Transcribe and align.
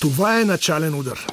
Това 0.00 0.40
е 0.40 0.44
начален 0.44 0.94
удар. 0.94 1.26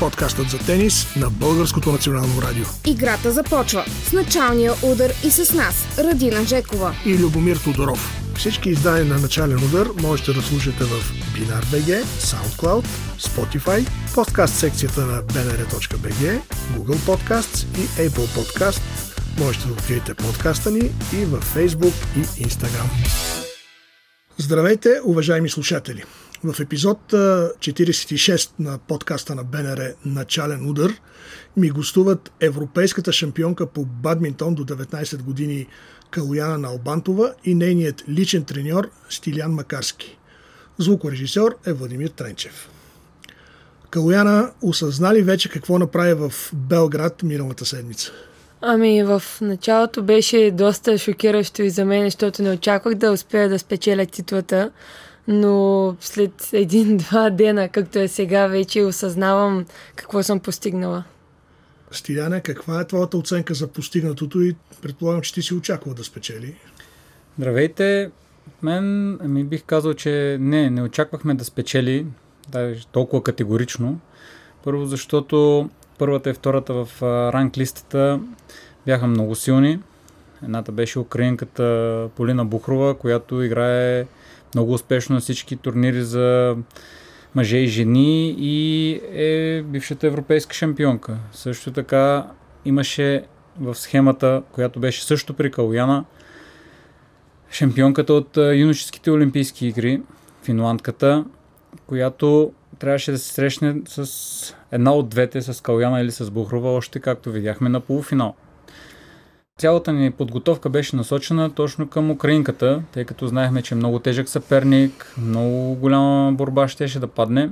Подкастът 0.00 0.50
за 0.50 0.58
тенис 0.58 1.16
на 1.16 1.30
Българското 1.30 1.92
национално 1.92 2.42
радио. 2.42 2.64
Играта 2.86 3.30
започва 3.30 3.84
с 4.08 4.12
началния 4.12 4.72
удар 4.82 5.12
и 5.24 5.30
с 5.30 5.52
нас, 5.52 5.98
Радина 5.98 6.44
Жекова 6.44 6.94
и 7.06 7.18
Любомир 7.18 7.56
Тодоров. 7.56 8.20
Всички 8.36 8.70
издания 8.70 9.04
на 9.04 9.18
начален 9.18 9.64
удар 9.64 9.88
можете 10.02 10.32
да 10.32 10.42
слушате 10.42 10.84
в 10.84 11.12
BinarBG, 11.34 12.04
SoundCloud, 12.04 12.84
Spotify, 13.18 13.88
подкаст 14.14 14.54
секцията 14.54 15.06
на 15.06 15.22
bnr.bg, 15.22 16.40
Google 16.76 16.96
Podcasts 16.96 17.66
и 17.78 18.08
Apple 18.08 18.38
Podcast. 18.38 18.80
Можете 19.38 19.66
да 19.66 19.72
откриете 19.72 20.14
подкаста 20.14 20.70
ни 20.70 20.90
и 21.12 21.24
във 21.24 21.54
Facebook 21.54 21.94
и 22.16 22.44
Instagram. 22.44 23.37
Здравейте, 24.40 25.00
уважаеми 25.04 25.48
слушатели! 25.48 26.04
В 26.44 26.60
епизод 26.60 26.98
46 27.10 28.50
на 28.58 28.78
подкаста 28.78 29.34
на 29.34 29.44
БНР 29.44 29.92
Начален 30.04 30.70
удар 30.70 30.92
ми 31.56 31.70
гостуват 31.70 32.32
европейската 32.40 33.12
шампионка 33.12 33.66
по 33.66 33.84
бадминтон 33.84 34.54
до 34.54 34.64
19 34.64 35.22
години 35.22 35.66
Калуяна 36.10 36.58
Налбантова 36.58 37.34
и 37.44 37.54
нейният 37.54 38.04
личен 38.08 38.44
треньор 38.44 38.90
Стилян 39.10 39.52
Макарски. 39.52 40.18
Звукорежисьор 40.78 41.56
е 41.66 41.72
Владимир 41.72 42.08
Тренчев. 42.08 42.68
Калуяна 43.90 44.52
осъзна 44.62 45.14
ли 45.14 45.22
вече 45.22 45.48
какво 45.48 45.78
направи 45.78 46.14
в 46.14 46.32
Белград 46.52 47.22
миналата 47.22 47.66
седмица? 47.66 48.12
Ами 48.60 49.02
в 49.02 49.22
началото 49.40 50.02
беше 50.02 50.50
доста 50.50 50.98
шокиращо 50.98 51.62
и 51.62 51.70
за 51.70 51.84
мен, 51.84 52.04
защото 52.04 52.42
не 52.42 52.50
очаквах 52.50 52.94
да 52.94 53.12
успея 53.12 53.48
да 53.48 53.58
спечеля 53.58 54.06
титлата, 54.06 54.70
но 55.28 55.96
след 56.00 56.48
един-два 56.52 57.30
дена, 57.30 57.68
както 57.68 57.98
е 57.98 58.08
сега, 58.08 58.46
вече 58.46 58.82
осъзнавам 58.82 59.66
какво 59.96 60.22
съм 60.22 60.40
постигнала. 60.40 61.04
Стиляне, 61.90 62.40
каква 62.40 62.80
е 62.80 62.86
твоята 62.86 63.18
оценка 63.18 63.54
за 63.54 63.66
постигнатото 63.66 64.40
и 64.40 64.56
предполагам, 64.82 65.22
че 65.22 65.34
ти 65.34 65.42
си 65.42 65.54
очаквал 65.54 65.94
да 65.94 66.04
спечели? 66.04 66.54
Здравейте! 67.38 68.10
Мен 68.62 69.18
ми 69.22 69.44
бих 69.44 69.64
казал, 69.64 69.94
че 69.94 70.36
не, 70.40 70.70
не 70.70 70.82
очаквахме 70.82 71.34
да 71.34 71.44
спечели 71.44 72.06
даже 72.48 72.86
толкова 72.86 73.22
категорично. 73.22 74.00
Първо, 74.64 74.86
защото 74.86 75.70
първата 75.98 76.30
и 76.30 76.34
втората 76.34 76.72
в 76.84 77.02
ранг 77.32 77.56
листата 77.56 78.20
бяха 78.86 79.06
много 79.06 79.34
силни. 79.34 79.78
Едната 80.42 80.72
беше 80.72 80.98
украинката 80.98 82.08
Полина 82.16 82.44
Бухрова, 82.44 82.94
която 82.98 83.42
играе 83.42 84.06
много 84.54 84.72
успешно 84.72 85.14
на 85.14 85.20
всички 85.20 85.56
турнири 85.56 86.02
за 86.02 86.56
мъже 87.34 87.56
и 87.56 87.66
жени 87.66 88.36
и 88.38 88.92
е 89.12 89.62
бившата 89.62 90.06
европейска 90.06 90.54
шампионка. 90.54 91.16
Също 91.32 91.72
така 91.72 92.26
имаше 92.64 93.24
в 93.60 93.74
схемата, 93.74 94.42
която 94.52 94.80
беше 94.80 95.04
също 95.04 95.34
при 95.34 95.50
Калуяна, 95.50 96.04
шампионката 97.50 98.12
от 98.12 98.36
юношеските 98.36 99.10
олимпийски 99.10 99.66
игри, 99.66 100.00
финландката, 100.42 101.24
която 101.86 102.52
трябваше 102.78 103.12
да 103.12 103.18
се 103.18 103.32
срещне 103.32 103.76
с 103.86 104.54
една 104.72 104.92
от 104.92 105.08
двете, 105.08 105.42
с 105.42 105.62
Каляна 105.62 106.00
или 106.00 106.10
с 106.10 106.30
Бухрова, 106.30 106.70
още 106.70 107.00
както 107.00 107.32
видяхме 107.32 107.68
на 107.68 107.80
полуфинал. 107.80 108.34
Цялата 109.58 109.92
ни 109.92 110.10
подготовка 110.10 110.68
беше 110.68 110.96
насочена 110.96 111.50
точно 111.50 111.88
към 111.88 112.10
украинката, 112.10 112.82
тъй 112.92 113.04
като 113.04 113.26
знаехме, 113.26 113.62
че 113.62 113.74
много 113.74 113.98
тежък 113.98 114.28
съперник, 114.28 115.14
много 115.18 115.74
голяма 115.74 116.32
борба 116.32 116.68
щеше 116.68 117.00
да 117.00 117.06
падне. 117.06 117.50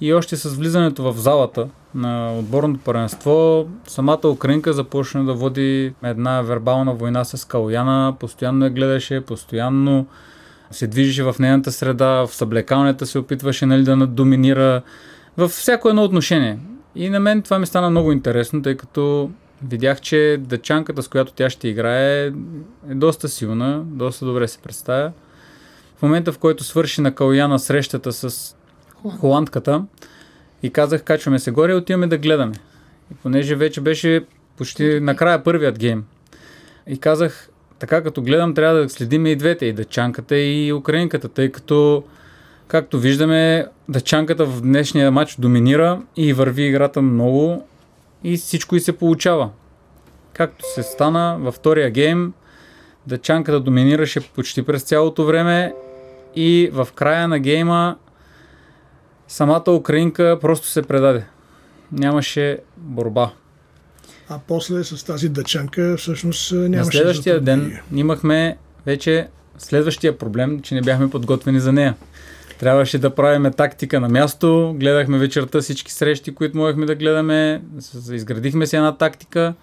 И 0.00 0.12
още 0.14 0.36
с 0.36 0.54
влизането 0.54 1.02
в 1.02 1.18
залата 1.18 1.68
на 1.94 2.38
отборното 2.38 2.80
първенство, 2.84 3.66
самата 3.86 4.28
украинка 4.28 4.72
започна 4.72 5.24
да 5.24 5.34
води 5.34 5.94
една 6.02 6.42
вербална 6.42 6.94
война 6.94 7.24
с 7.24 7.48
Калуяна, 7.48 8.14
постоянно 8.20 8.64
я 8.64 8.70
гледаше, 8.70 9.20
постоянно 9.20 10.06
се 10.70 10.86
движеше 10.86 11.22
в 11.22 11.34
нейната 11.38 11.72
среда, 11.72 12.26
в 12.26 12.28
съблекалнята 12.34 13.06
се 13.06 13.18
опитваше 13.18 13.66
нали, 13.66 13.82
да 13.84 13.96
надоминира 13.96 14.82
във 15.36 15.50
всяко 15.50 15.88
едно 15.88 16.04
отношение. 16.04 16.58
И 16.94 17.10
на 17.10 17.20
мен 17.20 17.42
това 17.42 17.58
ми 17.58 17.66
стана 17.66 17.90
много 17.90 18.12
интересно, 18.12 18.62
тъй 18.62 18.76
като 18.76 19.30
видях, 19.68 20.00
че 20.00 20.40
дъчанката, 20.40 21.02
с 21.02 21.08
която 21.08 21.32
тя 21.32 21.50
ще 21.50 21.68
играе, 21.68 22.26
е 22.26 22.94
доста 22.94 23.28
силна, 23.28 23.82
доста 23.86 24.26
добре 24.26 24.48
се 24.48 24.58
представя. 24.58 25.12
В 25.96 26.02
момента, 26.02 26.32
в 26.32 26.38
който 26.38 26.64
свърши 26.64 27.00
на 27.00 27.14
Калуяна 27.14 27.58
срещата 27.58 28.12
с 28.12 28.56
холандката 29.20 29.84
и 30.62 30.70
казах, 30.70 31.02
качваме 31.02 31.38
се 31.38 31.50
горе 31.50 31.74
отиваме 31.74 32.06
да 32.06 32.18
гледаме. 32.18 32.54
И 33.12 33.14
понеже 33.14 33.56
вече 33.56 33.80
беше 33.80 34.24
почти 34.56 35.00
накрая 35.00 35.44
първият 35.44 35.78
гейм. 35.78 36.04
И 36.86 36.98
казах, 36.98 37.48
така 37.78 38.02
като 38.02 38.22
гледам, 38.22 38.54
трябва 38.54 38.80
да 38.80 38.88
следим 38.88 39.26
и 39.26 39.36
двете, 39.36 39.66
и 39.66 39.72
дъчанката, 39.72 40.38
и 40.38 40.72
украинката, 40.72 41.28
тъй 41.28 41.52
като, 41.52 42.04
както 42.68 42.98
виждаме, 42.98 43.66
дъчанката 43.92 44.44
в 44.44 44.60
днешния 44.60 45.10
матч 45.10 45.36
доминира 45.38 46.02
и 46.16 46.32
върви 46.32 46.62
играта 46.62 47.02
много 47.02 47.68
и 48.24 48.36
всичко 48.36 48.76
и 48.76 48.80
се 48.80 48.92
получава. 48.92 49.50
Както 50.32 50.64
се 50.74 50.82
стана 50.82 51.36
във 51.40 51.54
втория 51.54 51.90
гейм, 51.90 52.32
дъчанката 53.06 53.60
доминираше 53.60 54.20
почти 54.20 54.62
през 54.62 54.82
цялото 54.82 55.24
време 55.26 55.74
и 56.36 56.70
в 56.72 56.88
края 56.94 57.28
на 57.28 57.38
гейма 57.38 57.96
самата 59.28 59.70
украинка 59.70 60.38
просто 60.40 60.66
се 60.66 60.82
предаде. 60.82 61.24
Нямаше 61.92 62.58
борба 62.76 63.32
а 64.28 64.38
после 64.48 64.84
с 64.84 65.04
тази 65.04 65.28
дъчанка 65.28 65.96
всъщност 65.98 66.52
нямаше 66.52 66.76
На 66.76 66.84
следващия 66.84 67.40
ден 67.40 67.78
имахме 67.94 68.56
вече 68.86 69.28
следващия 69.58 70.18
проблем, 70.18 70.60
че 70.60 70.74
не 70.74 70.80
бяхме 70.80 71.10
подготвени 71.10 71.60
за 71.60 71.72
нея. 71.72 71.94
Трябваше 72.62 72.98
да 72.98 73.14
правиме 73.14 73.50
тактика 73.50 74.00
на 74.00 74.08
място, 74.08 74.74
гледахме 74.76 75.18
вечерта 75.18 75.60
всички 75.60 75.92
срещи, 75.92 76.34
които 76.34 76.58
можехме 76.58 76.86
да 76.86 76.94
гледаме, 76.94 77.62
изградихме 78.12 78.66
си 78.66 78.76
една 78.76 78.96
тактика, 78.96 79.54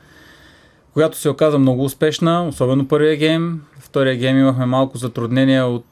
която 0.93 1.17
се 1.17 1.29
оказа 1.29 1.59
много 1.59 1.83
успешна, 1.83 2.47
особено 2.47 2.87
първия 2.87 3.15
гейм. 3.15 3.61
Втория 3.79 4.15
гейм 4.15 4.39
имахме 4.39 4.65
малко 4.65 4.97
затруднения 4.97 5.65
от 5.65 5.85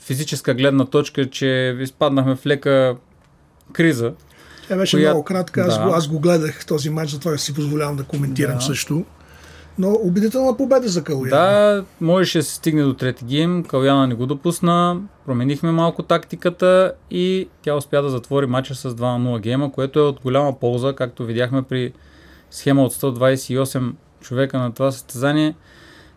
физическа 0.00 0.54
гледна 0.54 0.84
точка, 0.84 1.30
че 1.30 1.76
изпаднахме 1.80 2.36
в 2.36 2.46
лека 2.46 2.96
криза. 3.72 4.12
Тя 4.68 4.76
беше 4.76 4.96
коя... 4.96 5.10
много 5.10 5.24
кратка. 5.24 5.60
Аз, 5.60 5.78
да. 5.78 5.84
го, 5.84 5.94
аз 5.94 6.08
го 6.08 6.20
гледах 6.20 6.66
този 6.66 6.90
матч, 6.90 7.10
затова 7.10 7.38
си 7.38 7.54
позволявам 7.54 7.96
да 7.96 8.04
коментирам 8.04 8.56
да. 8.56 8.62
също. 8.62 9.04
Но 9.78 9.92
убедителна 10.02 10.56
победа 10.56 10.88
за 10.88 11.04
Калуяна. 11.04 11.36
Да, 11.36 11.84
можеше 12.00 12.38
да 12.38 12.44
се 12.44 12.54
стигне 12.54 12.82
до 12.82 12.94
трети 12.94 13.24
гейм. 13.24 13.64
Калуяна 13.64 14.06
не 14.06 14.14
го 14.14 14.26
допусна. 14.26 15.00
Променихме 15.26 15.72
малко 15.72 16.02
тактиката 16.02 16.92
и 17.10 17.48
тя 17.62 17.74
успя 17.74 18.02
да 18.02 18.08
затвори 18.08 18.46
матча 18.46 18.74
с 18.74 18.90
2 18.90 18.94
0 18.94 19.40
гейма, 19.40 19.72
което 19.72 19.98
е 19.98 20.02
от 20.02 20.20
голяма 20.20 20.58
полза, 20.58 20.92
както 20.92 21.24
видяхме 21.24 21.62
при 21.62 21.92
схема 22.50 22.84
от 22.84 22.94
128 22.94 23.92
човека 24.20 24.58
на 24.58 24.72
това 24.72 24.92
състезание. 24.92 25.54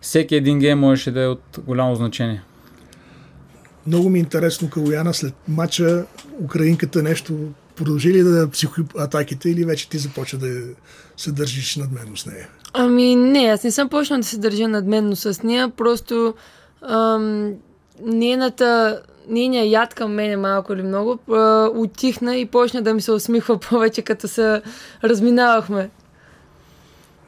Всеки 0.01 0.35
един 0.35 0.59
гейм 0.59 0.79
можеше 0.79 1.11
да 1.11 1.21
е 1.21 1.27
от 1.27 1.59
голямо 1.65 1.95
значение. 1.95 2.43
Много 3.87 4.09
ми 4.09 4.19
е 4.19 4.21
интересно 4.21 4.69
Калуяна 4.69 5.13
след 5.13 5.33
матча 5.47 6.05
Украинката 6.43 7.03
нещо 7.03 7.33
продължи 7.77 8.13
ли 8.13 8.23
да 8.23 8.49
психоатаките 8.49 9.49
или 9.49 9.65
вече 9.65 9.89
ти 9.89 9.97
започва 9.97 10.37
да 10.37 10.47
се 11.17 11.31
държиш 11.31 11.75
надменно 11.75 12.17
с 12.17 12.25
нея? 12.25 12.47
Ами 12.73 13.15
не, 13.15 13.39
аз 13.39 13.63
не 13.63 13.71
съм 13.71 13.89
почнал 13.89 14.19
да 14.19 14.25
се 14.25 14.37
държа 14.37 14.67
надменно 14.67 15.15
с 15.15 15.43
нея, 15.43 15.69
просто 15.69 16.33
ам, 16.81 17.53
нейната 18.01 19.01
нейният 19.29 19.71
яд 19.71 19.93
към 19.93 20.13
мене 20.13 20.37
малко 20.37 20.73
или 20.73 20.83
много 20.83 21.19
а, 21.31 21.69
отихна 21.73 22.35
и 22.35 22.45
почна 22.45 22.81
да 22.81 22.93
ми 22.93 23.01
се 23.01 23.11
усмихва 23.11 23.59
повече, 23.69 24.01
като 24.01 24.27
се 24.27 24.61
разминавахме. 25.03 25.89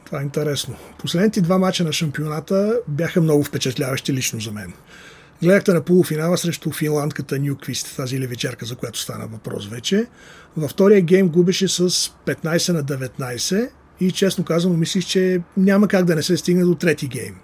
Това 0.04 0.20
е 0.20 0.24
интересно. 0.24 0.74
Последните 0.98 1.40
два 1.40 1.58
мача 1.58 1.84
на 1.84 1.92
шампионата 1.92 2.80
бяха 2.88 3.20
много 3.20 3.44
впечатляващи 3.44 4.12
лично 4.12 4.40
за 4.40 4.52
мен. 4.52 4.72
Гледахте 5.42 5.72
на 5.72 5.82
полуфинала 5.82 6.38
срещу 6.38 6.72
финландката 6.72 7.38
Нюквист, 7.38 7.96
тази 7.96 8.20
левичерка, 8.20 8.66
за 8.66 8.76
която 8.76 8.98
стана 8.98 9.26
въпрос 9.26 9.66
вече. 9.66 10.06
Във 10.56 10.70
втория 10.70 11.00
гейм 11.00 11.28
губеше 11.28 11.68
с 11.68 11.90
15 11.90 12.72
на 12.72 12.84
19 12.84 13.70
и 14.00 14.12
честно 14.12 14.44
казано 14.44 14.76
мислих, 14.76 15.06
че 15.06 15.40
няма 15.56 15.88
как 15.88 16.04
да 16.04 16.14
не 16.14 16.22
се 16.22 16.36
стигне 16.36 16.64
до 16.64 16.74
трети 16.74 17.08
гейм. 17.08 17.34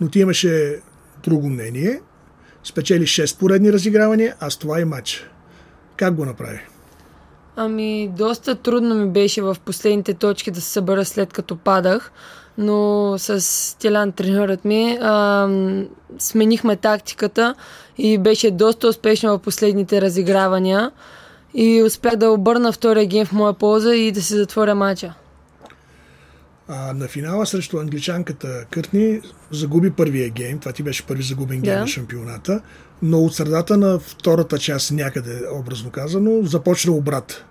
Но 0.00 0.08
ти 0.08 0.20
имаше 0.20 0.80
друго 1.24 1.48
мнение. 1.48 2.00
Спечели 2.64 3.04
6 3.04 3.38
поредни 3.38 3.72
разигравания, 3.72 4.34
а 4.40 4.50
с 4.50 4.56
това 4.56 4.80
и 4.80 4.84
матч. 4.84 5.30
Как 5.96 6.14
го 6.14 6.24
направи? 6.24 6.60
Ами, 7.56 8.12
доста 8.16 8.54
трудно 8.54 8.94
ми 8.94 9.10
беше 9.10 9.42
в 9.42 9.56
последните 9.64 10.14
точки 10.14 10.50
да 10.50 10.60
се 10.60 10.70
събера 10.70 11.04
след 11.04 11.32
като 11.32 11.56
падах, 11.56 12.12
но 12.58 13.14
с 13.18 13.78
Телян 13.78 14.12
тренерът 14.12 14.64
ми 14.64 14.98
а, 15.00 15.48
сменихме 16.18 16.76
тактиката 16.76 17.54
и 17.98 18.18
беше 18.18 18.50
доста 18.50 18.88
успешно 18.88 19.38
в 19.38 19.38
последните 19.38 20.00
разигравания 20.00 20.90
и 21.54 21.82
успях 21.82 22.16
да 22.16 22.30
обърна 22.30 22.72
втория 22.72 23.06
гейм 23.06 23.26
в 23.26 23.32
моя 23.32 23.52
полза 23.52 23.94
и 23.94 24.12
да 24.12 24.22
се 24.22 24.36
затворя 24.36 24.74
мача. 24.74 25.14
А, 26.68 26.92
на 26.92 27.08
финала 27.08 27.46
срещу 27.46 27.78
англичанката 27.78 28.64
Къртни 28.70 29.20
загуби 29.50 29.90
първия 29.90 30.30
гейм. 30.30 30.58
Това 30.58 30.72
ти 30.72 30.82
беше 30.82 31.06
първи 31.06 31.22
загубен 31.22 31.60
гейм 31.60 31.74
Да. 31.74 31.80
на 31.80 31.86
шампионата. 31.86 32.60
Но 33.02 33.18
от 33.18 33.34
средата 33.34 33.76
на 33.76 33.98
втората 33.98 34.58
част, 34.58 34.92
някъде 34.92 35.40
образно 35.52 35.90
казано, 35.90 36.42
започна 36.42 36.92
обрат. 36.92 37.44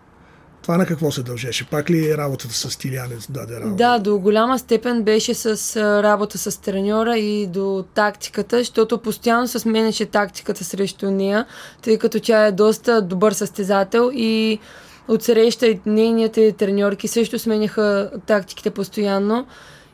Това 0.66 0.78
на 0.78 0.86
какво 0.86 1.12
се 1.12 1.24
дължеше? 1.24 1.68
Пак 1.70 1.90
ли 1.90 2.18
работата 2.18 2.54
с 2.54 2.78
Тилянец 2.78 3.32
даде 3.32 3.56
работа? 3.56 3.76
Да, 3.76 4.00
до 4.00 4.20
голяма 4.20 4.60
степен 4.60 5.04
беше 5.04 5.34
с 5.34 5.78
работа 6.04 6.38
с 6.38 6.62
треньора 6.62 7.18
и 7.18 7.48
до 7.48 7.86
тактиката, 7.94 8.58
защото 8.58 8.98
постоянно 8.98 9.48
се 9.48 9.60
сменяше 9.60 10.06
тактиката 10.06 10.64
срещу 10.64 11.12
нея, 11.12 11.46
тъй 11.82 11.98
като 11.98 12.20
тя 12.20 12.46
е 12.46 12.52
доста 12.52 13.02
добър 13.02 13.32
състезател 13.32 14.12
и 14.14 14.60
отсреща 15.08 15.68
и 15.68 15.80
нейните 15.86 16.52
треньорки 16.52 17.08
също 17.08 17.40
сменяха 17.40 18.12
тактиките 18.26 18.70
постоянно. 18.70 19.46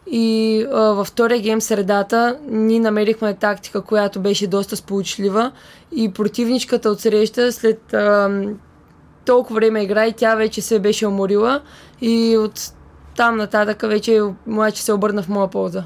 И 0.07 0.65
а, 0.71 0.79
във 0.79 1.07
втория 1.07 1.41
гейм 1.41 1.61
средата 1.61 2.37
ние 2.49 2.79
намерихме 2.79 3.33
тактика, 3.33 3.81
която 3.81 4.19
беше 4.19 4.47
доста 4.47 4.75
сполучлива 4.75 5.51
и 5.95 6.11
противничката 6.13 6.89
отсреща 6.89 7.51
след 7.51 7.93
а, 7.93 8.29
толкова 9.25 9.55
време 9.55 9.83
игра 9.83 10.05
и 10.07 10.13
тя 10.13 10.35
вече 10.35 10.61
се 10.61 10.79
беше 10.79 11.07
уморила 11.07 11.61
и 12.01 12.37
от 12.37 12.73
там 13.15 13.37
нататък 13.37 13.81
вече 13.81 14.21
младши 14.47 14.83
се 14.83 14.93
обърна 14.93 15.23
в 15.23 15.29
моя 15.29 15.49
полза. 15.49 15.83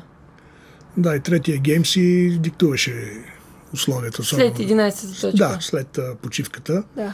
Да, 0.97 1.15
и 1.15 1.19
третия 1.19 1.57
гейм 1.57 1.85
си 1.85 2.37
диктуваше 2.39 2.93
условията. 3.73 4.23
След 4.23 4.53
особено. 4.53 4.69
11-та 4.69 5.21
точка. 5.21 5.47
Да, 5.47 5.57
след 5.59 5.97
а, 5.97 6.15
почивката. 6.21 6.83
да. 6.95 7.13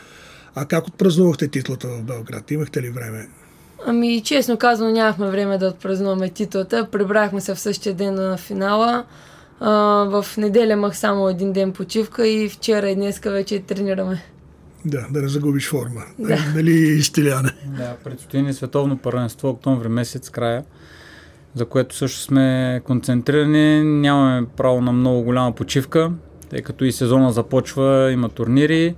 А 0.56 0.66
как 0.66 0.88
отпразнувахте 0.88 1.48
титлата 1.48 1.88
в 1.88 2.02
Белград? 2.04 2.52
Имахте 2.52 2.82
ли 2.82 2.90
време? 2.90 3.28
Ами, 3.86 4.22
честно 4.24 4.58
казано, 4.58 4.92
нямахме 4.92 5.30
време 5.30 5.58
да 5.58 5.68
отпразнуваме 5.68 6.30
титлата. 6.30 6.88
Прибрахме 6.92 7.42
се 7.42 7.56
в 7.56 7.60
същия 7.60 7.94
ден 7.96 8.14
на 8.14 8.38
финала. 8.38 9.06
А, 9.60 9.72
в 10.04 10.26
неделя 10.38 10.74
имах 10.74 10.98
само 10.98 11.30
един 11.30 11.54
ден 11.54 11.74
почивка 11.74 12.28
и 12.28 12.50
вчера 12.50 12.90
и 12.90 12.96
днеска 12.96 13.32
вече 13.32 13.60
тренираме. 13.60 14.24
Да, 14.86 15.08
да 15.12 15.22
не 15.22 15.28
загубиш 15.28 15.70
форма. 15.70 16.02
Да. 16.20 16.38
Нали, 16.56 16.72
изтеляне? 16.72 17.50
Да, 17.78 17.96
предстои 18.04 18.42
ни 18.42 18.54
световно 18.54 18.98
първенство 18.98 19.50
октомври 19.50 19.88
месец 19.88 20.30
края, 20.30 20.64
за 21.56 21.66
което 21.66 21.96
също 21.96 22.20
сме 22.20 22.82
концентрирани. 22.84 23.84
Нямаме 23.84 24.48
право 24.58 24.82
на 24.82 24.92
много 24.92 25.24
голяма 25.24 25.52
почивка, 25.52 26.12
тъй 26.50 26.62
като 26.62 26.86
и 26.86 26.92
сезона 26.92 27.32
започва, 27.32 28.12
има 28.12 28.30
турнири. 28.30 28.96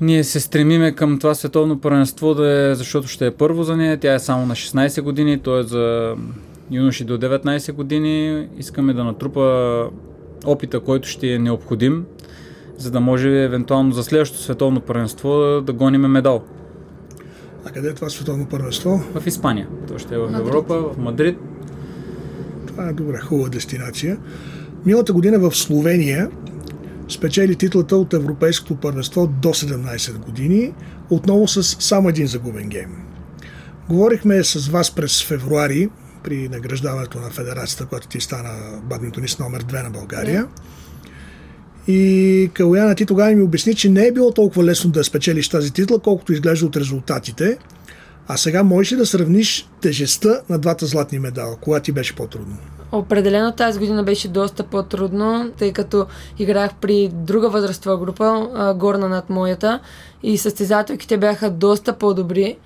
Ние 0.00 0.24
се 0.24 0.40
стремиме 0.40 0.92
към 0.92 1.18
това 1.18 1.34
световно 1.34 1.80
първенство, 1.80 2.34
да 2.34 2.70
е, 2.70 2.74
защото 2.74 3.08
ще 3.08 3.26
е 3.26 3.30
първо 3.30 3.62
за 3.62 3.76
нея. 3.76 4.00
Тя 4.00 4.14
е 4.14 4.18
само 4.18 4.46
на 4.46 4.54
16 4.54 5.00
години, 5.00 5.38
т.е. 5.38 5.62
за 5.62 6.14
юноши 6.70 7.04
до 7.04 7.18
19 7.18 7.72
години. 7.72 8.48
Искаме 8.58 8.92
да 8.92 9.04
натрупа 9.04 9.90
опита, 10.46 10.80
който 10.80 11.08
ще 11.08 11.34
е 11.34 11.38
необходим, 11.38 12.04
за 12.78 12.90
да 12.90 13.00
може 13.00 13.44
евентуално 13.44 13.92
за 13.92 14.04
следващото 14.04 14.42
световно 14.42 14.80
първенство 14.80 15.28
да, 15.28 15.62
да 15.62 15.72
гониме 15.72 16.08
медал. 16.08 16.44
А 17.64 17.70
къде 17.70 17.88
е 17.88 17.94
това 17.94 18.08
световно 18.08 18.46
първенство? 18.46 19.02
В 19.14 19.26
Испания. 19.26 19.68
То 19.88 19.98
ще 19.98 20.14
е 20.14 20.18
в 20.18 20.30
Мадрид. 20.30 20.46
Европа, 20.46 20.82
в 20.82 20.98
Мадрид. 20.98 21.38
Това 22.66 22.88
е 22.88 22.92
добре, 22.92 23.18
хубава 23.18 23.48
дестинация. 23.48 24.18
Миналата 24.86 25.12
година 25.12 25.38
в 25.38 25.56
Словения 25.56 26.30
спечели 27.08 27.56
титлата 27.56 27.96
от 27.96 28.12
Европейското 28.12 28.76
първенство 28.76 29.26
до 29.26 29.48
17 29.48 30.18
години, 30.18 30.72
отново 31.10 31.48
с 31.48 31.62
само 31.62 32.08
един 32.08 32.26
загубен 32.26 32.68
гейм. 32.68 32.90
Говорихме 33.88 34.44
с 34.44 34.68
вас 34.68 34.94
през 34.94 35.24
февруари 35.24 35.90
при 36.22 36.48
награждаването 36.48 37.18
на 37.18 37.30
федерацията, 37.30 37.86
която 37.86 38.08
ти 38.08 38.20
стана 38.20 38.80
бадминтонист 38.82 39.40
номер 39.40 39.64
2 39.64 39.82
на 39.82 39.90
България. 39.90 40.48
И 41.88 42.50
Калуяна, 42.54 42.94
ти 42.94 43.06
тогава 43.06 43.30
ми 43.30 43.42
обясни, 43.42 43.74
че 43.74 43.90
не 43.90 44.06
е 44.06 44.12
било 44.12 44.32
толкова 44.32 44.64
лесно 44.64 44.90
да 44.90 45.04
спечелиш 45.04 45.48
тази 45.48 45.72
титла, 45.72 45.98
колкото 45.98 46.32
изглежда 46.32 46.66
от 46.66 46.76
резултатите. 46.76 47.58
А 48.28 48.36
сега 48.36 48.62
можеш 48.62 48.92
ли 48.92 48.96
да 48.96 49.06
сравниш 49.06 49.68
тежестта 49.80 50.40
на 50.48 50.58
двата 50.58 50.86
златни 50.86 51.18
медала? 51.18 51.56
Кога 51.56 51.80
ти 51.80 51.92
беше 51.92 52.16
по-трудно? 52.16 52.56
Определено 52.92 53.52
тази 53.52 53.78
година 53.78 54.04
беше 54.04 54.28
доста 54.28 54.62
по-трудно, 54.62 55.52
тъй 55.58 55.72
като 55.72 56.06
играх 56.38 56.70
при 56.80 57.08
друга 57.12 57.48
възрастова 57.48 57.98
група, 57.98 58.48
горна 58.76 59.08
над 59.08 59.30
моята, 59.30 59.80
и 60.22 60.38
състезателките 60.38 61.18
бяха 61.18 61.50
доста 61.50 61.92
по-добри. 61.92 62.56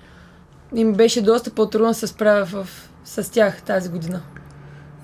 И 0.75 0.83
ми 0.83 0.93
беше 0.93 1.21
доста 1.21 1.51
по-трудно 1.51 1.87
да 1.87 1.93
се 1.93 2.07
справя 2.07 2.45
в, 2.45 2.67
с 3.05 3.31
тях 3.31 3.61
тази 3.61 3.89
година. 3.89 4.21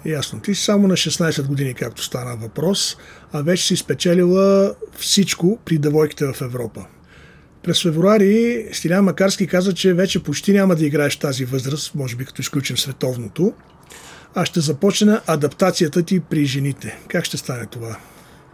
Ясно. 0.05 0.39
Ти 0.39 0.55
само 0.55 0.87
на 0.87 0.93
16 0.93 1.47
години, 1.47 1.73
както 1.73 2.03
стана 2.03 2.35
въпрос, 2.35 2.97
а 3.33 3.41
вече 3.41 3.67
си 3.67 3.75
спечелила 3.77 4.75
всичко 4.97 5.59
при 5.65 5.77
девойките 5.77 6.25
в 6.25 6.41
Европа. 6.41 6.85
През 7.63 7.83
февруари 7.83 8.67
Стилян 8.73 9.05
Макарски 9.05 9.47
каза, 9.47 9.73
че 9.73 9.93
вече 9.93 10.23
почти 10.23 10.53
няма 10.53 10.75
да 10.75 10.85
играеш 10.85 11.17
тази 11.17 11.45
възраст, 11.45 11.95
може 11.95 12.15
би 12.15 12.25
като 12.25 12.41
изключим 12.41 12.77
световното, 12.77 13.53
а 14.35 14.45
ще 14.45 14.59
започне 14.59 15.19
адаптацията 15.27 16.03
ти 16.03 16.19
при 16.19 16.45
жените. 16.45 16.97
Как 17.07 17.25
ще 17.25 17.37
стане 17.37 17.65
това? 17.65 17.97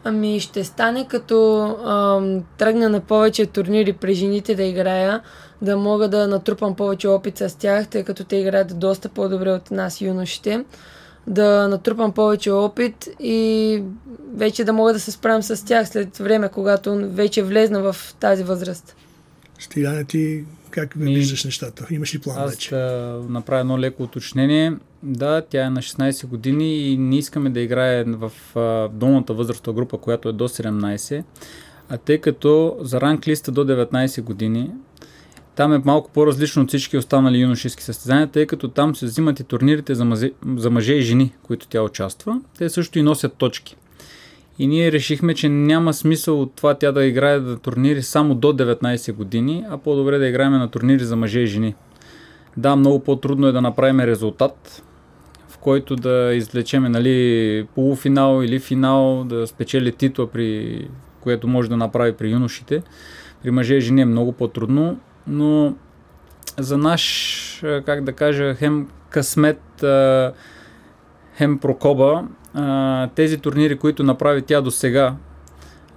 Ами 0.03 0.39
ще 0.39 0.63
стане 0.63 1.07
като 1.07 1.63
ам, 1.85 2.43
тръгна 2.57 2.89
на 2.89 2.99
повече 2.99 3.45
турнири 3.45 3.93
при 3.93 4.13
жените 4.13 4.55
да 4.55 4.63
играя, 4.63 5.21
да 5.61 5.77
мога 5.77 6.09
да 6.09 6.27
натрупам 6.27 6.75
повече 6.75 7.07
опит 7.07 7.37
с 7.37 7.57
тях, 7.59 7.87
тъй 7.87 8.03
като 8.03 8.23
те 8.23 8.35
играят 8.35 8.79
доста 8.79 9.09
по-добре 9.09 9.51
от 9.51 9.71
нас 9.71 10.01
юношите. 10.01 10.65
Да 11.27 11.67
натрупам 11.67 12.11
повече 12.11 12.51
опит 12.51 13.09
и 13.19 13.83
вече 14.33 14.63
да 14.63 14.73
мога 14.73 14.93
да 14.93 14.99
се 14.99 15.11
справям 15.11 15.43
с 15.43 15.65
тях 15.65 15.87
след 15.89 16.17
време, 16.17 16.49
когато 16.49 16.95
вече 16.95 17.43
влезна 17.43 17.81
в 17.83 18.15
тази 18.19 18.43
възраст. 18.43 18.95
Стиляне 19.59 20.03
ти 20.03 20.43
как 20.69 20.95
Ми- 20.95 21.15
виждаш 21.15 21.43
нещата? 21.45 21.87
Имаш 21.91 22.15
ли 22.15 22.19
план 22.19 22.37
Аз 22.39 22.51
вече? 22.51 22.69
да 22.69 23.19
направя 23.29 23.59
едно 23.59 23.79
леко 23.79 24.03
уточнение. 24.03 24.73
Да, 25.03 25.41
тя 25.41 25.65
е 25.65 25.69
на 25.69 25.81
16 25.81 26.25
години 26.27 26.77
и 26.77 26.97
не 26.97 27.17
искаме 27.17 27.49
да 27.49 27.59
играе 27.59 28.03
в 28.03 28.31
а, 28.55 28.87
долната 28.87 29.33
възрастова 29.33 29.75
група, 29.75 29.97
която 29.97 30.29
е 30.29 30.33
до 30.33 30.47
17. 30.47 31.23
А 31.89 31.97
тъй 31.97 32.17
като 32.17 32.77
за 32.81 33.01
ранг 33.01 33.27
листа 33.27 33.51
до 33.51 33.65
19 33.65 34.21
години, 34.21 34.71
там 35.55 35.73
е 35.73 35.81
малко 35.85 36.11
по-различно 36.13 36.61
от 36.61 36.67
всички 36.67 36.97
останали 36.97 37.37
юношески 37.37 37.83
състезания, 37.83 38.27
тъй 38.27 38.45
като 38.45 38.67
там 38.67 38.95
се 38.95 39.05
взимат 39.05 39.39
и 39.39 39.43
турнирите 39.43 39.95
за, 39.95 40.05
мазе, 40.05 40.31
за 40.55 40.69
мъже 40.69 40.93
и 40.93 41.01
жени, 41.01 41.33
които 41.43 41.67
тя 41.67 41.81
участва. 41.81 42.41
Те 42.57 42.69
също 42.69 42.99
и 42.99 43.03
носят 43.03 43.33
точки. 43.33 43.75
И 44.59 44.67
ние 44.67 44.91
решихме, 44.91 45.33
че 45.33 45.49
няма 45.49 45.93
смисъл 45.93 46.41
от 46.41 46.55
това 46.55 46.73
тя 46.73 46.91
да 46.91 47.05
играе 47.05 47.39
на 47.39 47.59
турнири 47.59 48.03
само 48.03 48.35
до 48.35 48.47
19 48.47 49.13
години, 49.13 49.63
а 49.69 49.77
по-добре 49.77 50.17
да 50.17 50.27
играем 50.27 50.51
на 50.51 50.67
турнири 50.67 51.03
за 51.03 51.15
мъже 51.15 51.39
и 51.39 51.47
жени. 51.47 51.75
Да, 52.57 52.75
много 52.75 52.99
по-трудно 52.99 53.47
е 53.47 53.51
да 53.51 53.61
направим 53.61 53.99
резултат, 53.99 54.83
в 55.47 55.57
който 55.57 55.95
да 55.95 56.33
извлечеме 56.33 56.89
нали, 56.89 57.67
полуфинал 57.75 58.43
или 58.43 58.59
финал, 58.59 59.23
да 59.23 59.47
спечели 59.47 59.91
титла, 59.91 60.27
при 60.27 60.87
което 61.21 61.47
може 61.47 61.69
да 61.69 61.77
направи 61.77 62.13
при 62.13 62.29
юношите. 62.29 62.83
При 63.43 63.51
мъже 63.51 63.75
и 63.75 63.81
жени 63.81 64.01
е 64.01 64.05
много 64.05 64.31
по-трудно, 64.31 64.97
но 65.27 65.75
за 66.57 66.77
наш, 66.77 67.63
как 67.85 68.03
да 68.03 68.13
кажа, 68.13 68.55
хем 68.55 68.87
късмет, 69.09 69.61
хем 71.37 71.59
прокоба, 71.59 72.23
тези 73.15 73.37
турнири, 73.37 73.77
които 73.77 74.03
направи 74.03 74.41
тя 74.41 74.61
до 74.61 74.71
сега, 74.71 75.15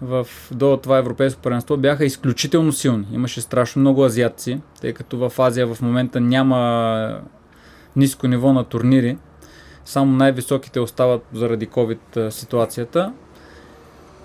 в, 0.02 0.26
до 0.50 0.76
това 0.82 0.98
европейско 0.98 1.42
първенство 1.42 1.76
бяха 1.76 2.04
изключително 2.04 2.72
силни. 2.72 3.06
Имаше 3.12 3.40
страшно 3.40 3.80
много 3.80 4.04
азиатци, 4.04 4.60
тъй 4.80 4.92
като 4.92 5.18
в 5.18 5.32
Азия 5.38 5.66
в 5.66 5.82
момента 5.82 6.20
няма 6.20 7.20
ниско 7.96 8.26
ниво 8.28 8.52
на 8.52 8.64
турнири. 8.64 9.18
Само 9.84 10.12
най-високите 10.12 10.80
остават 10.80 11.22
заради 11.32 11.68
COVID 11.68 12.28
ситуацията. 12.28 13.12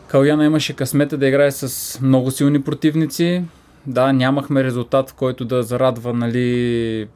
Каляна 0.07 0.45
имаше 0.45 0.75
късмета 0.75 1.17
да 1.17 1.27
играе 1.27 1.51
с 1.51 1.99
много 2.01 2.31
силни 2.31 2.61
противници. 2.61 3.43
Да, 3.87 4.13
нямахме 4.13 4.63
резултат, 4.63 5.13
който 5.17 5.45
да 5.45 5.63
зарадва, 5.63 6.13
нали, 6.13 7.07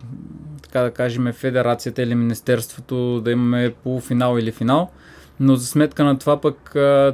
така 0.62 0.80
да 0.82 0.92
кажем, 0.92 1.34
федерацията 1.34 2.02
или 2.02 2.16
министерството 2.16 3.22
да 3.22 3.32
имаме 3.32 3.74
полуфинал 3.84 4.38
или 4.38 4.52
финал. 4.52 4.90
Но 5.40 5.56
за 5.56 5.68
сметка 5.68 6.04
на 6.04 6.20
това 6.20 6.42
пък 6.42 6.70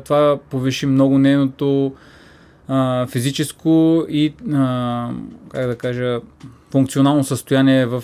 това 0.06 0.40
повиши 0.50 0.86
много 0.86 1.18
нейното 1.18 1.94
а, 2.68 3.08
физическо 3.08 4.06
и, 4.10 4.34
а, 4.54 5.12
как 5.50 5.68
да 5.68 5.76
кажа, 5.76 6.22
функционално 6.72 7.24
състояние 7.24 7.86
в 7.86 8.04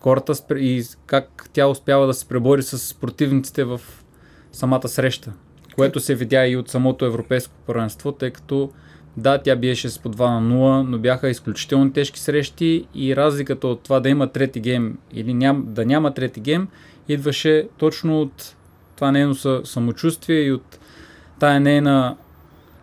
хората 0.00 0.34
и 0.58 0.84
как 1.06 1.48
тя 1.52 1.66
успява 1.66 2.06
да 2.06 2.14
се 2.14 2.28
пребори 2.28 2.62
с 2.62 2.94
противниците 2.94 3.64
в 3.64 3.80
самата 4.52 4.88
среща, 4.88 5.32
което 5.76 6.00
се 6.00 6.14
видя 6.14 6.46
и 6.46 6.56
от 6.56 6.68
самото 6.68 7.04
европейско 7.04 7.54
първенство, 7.66 8.12
тъй 8.12 8.30
като 8.30 8.70
да, 9.16 9.38
тя 9.38 9.56
биеше 9.56 9.88
с 9.88 9.98
по 9.98 10.08
2 10.08 10.40
на 10.40 10.54
0, 10.54 10.82
но 10.88 10.98
бяха 10.98 11.28
изключително 11.28 11.92
тежки 11.92 12.20
срещи 12.20 12.86
и 12.94 13.16
разликата 13.16 13.68
от 13.68 13.82
това 13.82 14.00
да 14.00 14.08
има 14.08 14.26
трети 14.26 14.60
гейм 14.60 14.98
или 15.12 15.34
ням, 15.34 15.64
да 15.68 15.86
няма 15.86 16.14
трети 16.14 16.40
гейм 16.40 16.68
идваше 17.08 17.68
точно 17.78 18.20
от 18.20 18.54
това 18.96 19.12
нейно 19.12 19.34
самочувствие 19.64 20.40
и 20.40 20.52
от 20.52 20.78
тая 21.38 21.60
нейна 21.60 22.16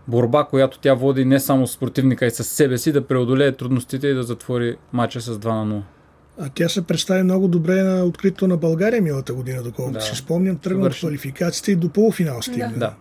борба, 0.07 0.43
която 0.43 0.79
тя 0.79 0.93
води 0.93 1.25
не 1.25 1.39
само 1.39 1.67
с 1.67 1.77
противника 1.77 2.25
и 2.25 2.31
с 2.31 2.43
себе 2.43 2.77
си, 2.77 2.91
да 2.91 3.07
преодолее 3.07 3.51
трудностите 3.51 4.07
и 4.07 4.13
да 4.13 4.23
затвори 4.23 4.77
матча 4.93 5.21
с 5.21 5.39
2 5.39 5.63
на 5.63 5.75
0. 5.75 5.81
А 6.41 6.49
тя 6.55 6.69
се 6.69 6.87
представи 6.87 7.23
много 7.23 7.47
добре 7.47 7.83
на 7.83 8.03
открито 8.03 8.47
на 8.47 8.57
България 8.57 9.01
миналата 9.01 9.33
година, 9.33 9.63
доколкото 9.63 9.93
да. 9.93 10.01
си 10.01 10.15
спомням. 10.15 10.57
Тръгна 10.57 10.85
от 10.85 10.93
квалификациите 10.93 11.71
и 11.71 11.75
до 11.75 11.89
полуфинал 11.89 12.41
стигна. 12.41 12.73
Да. 12.77 12.93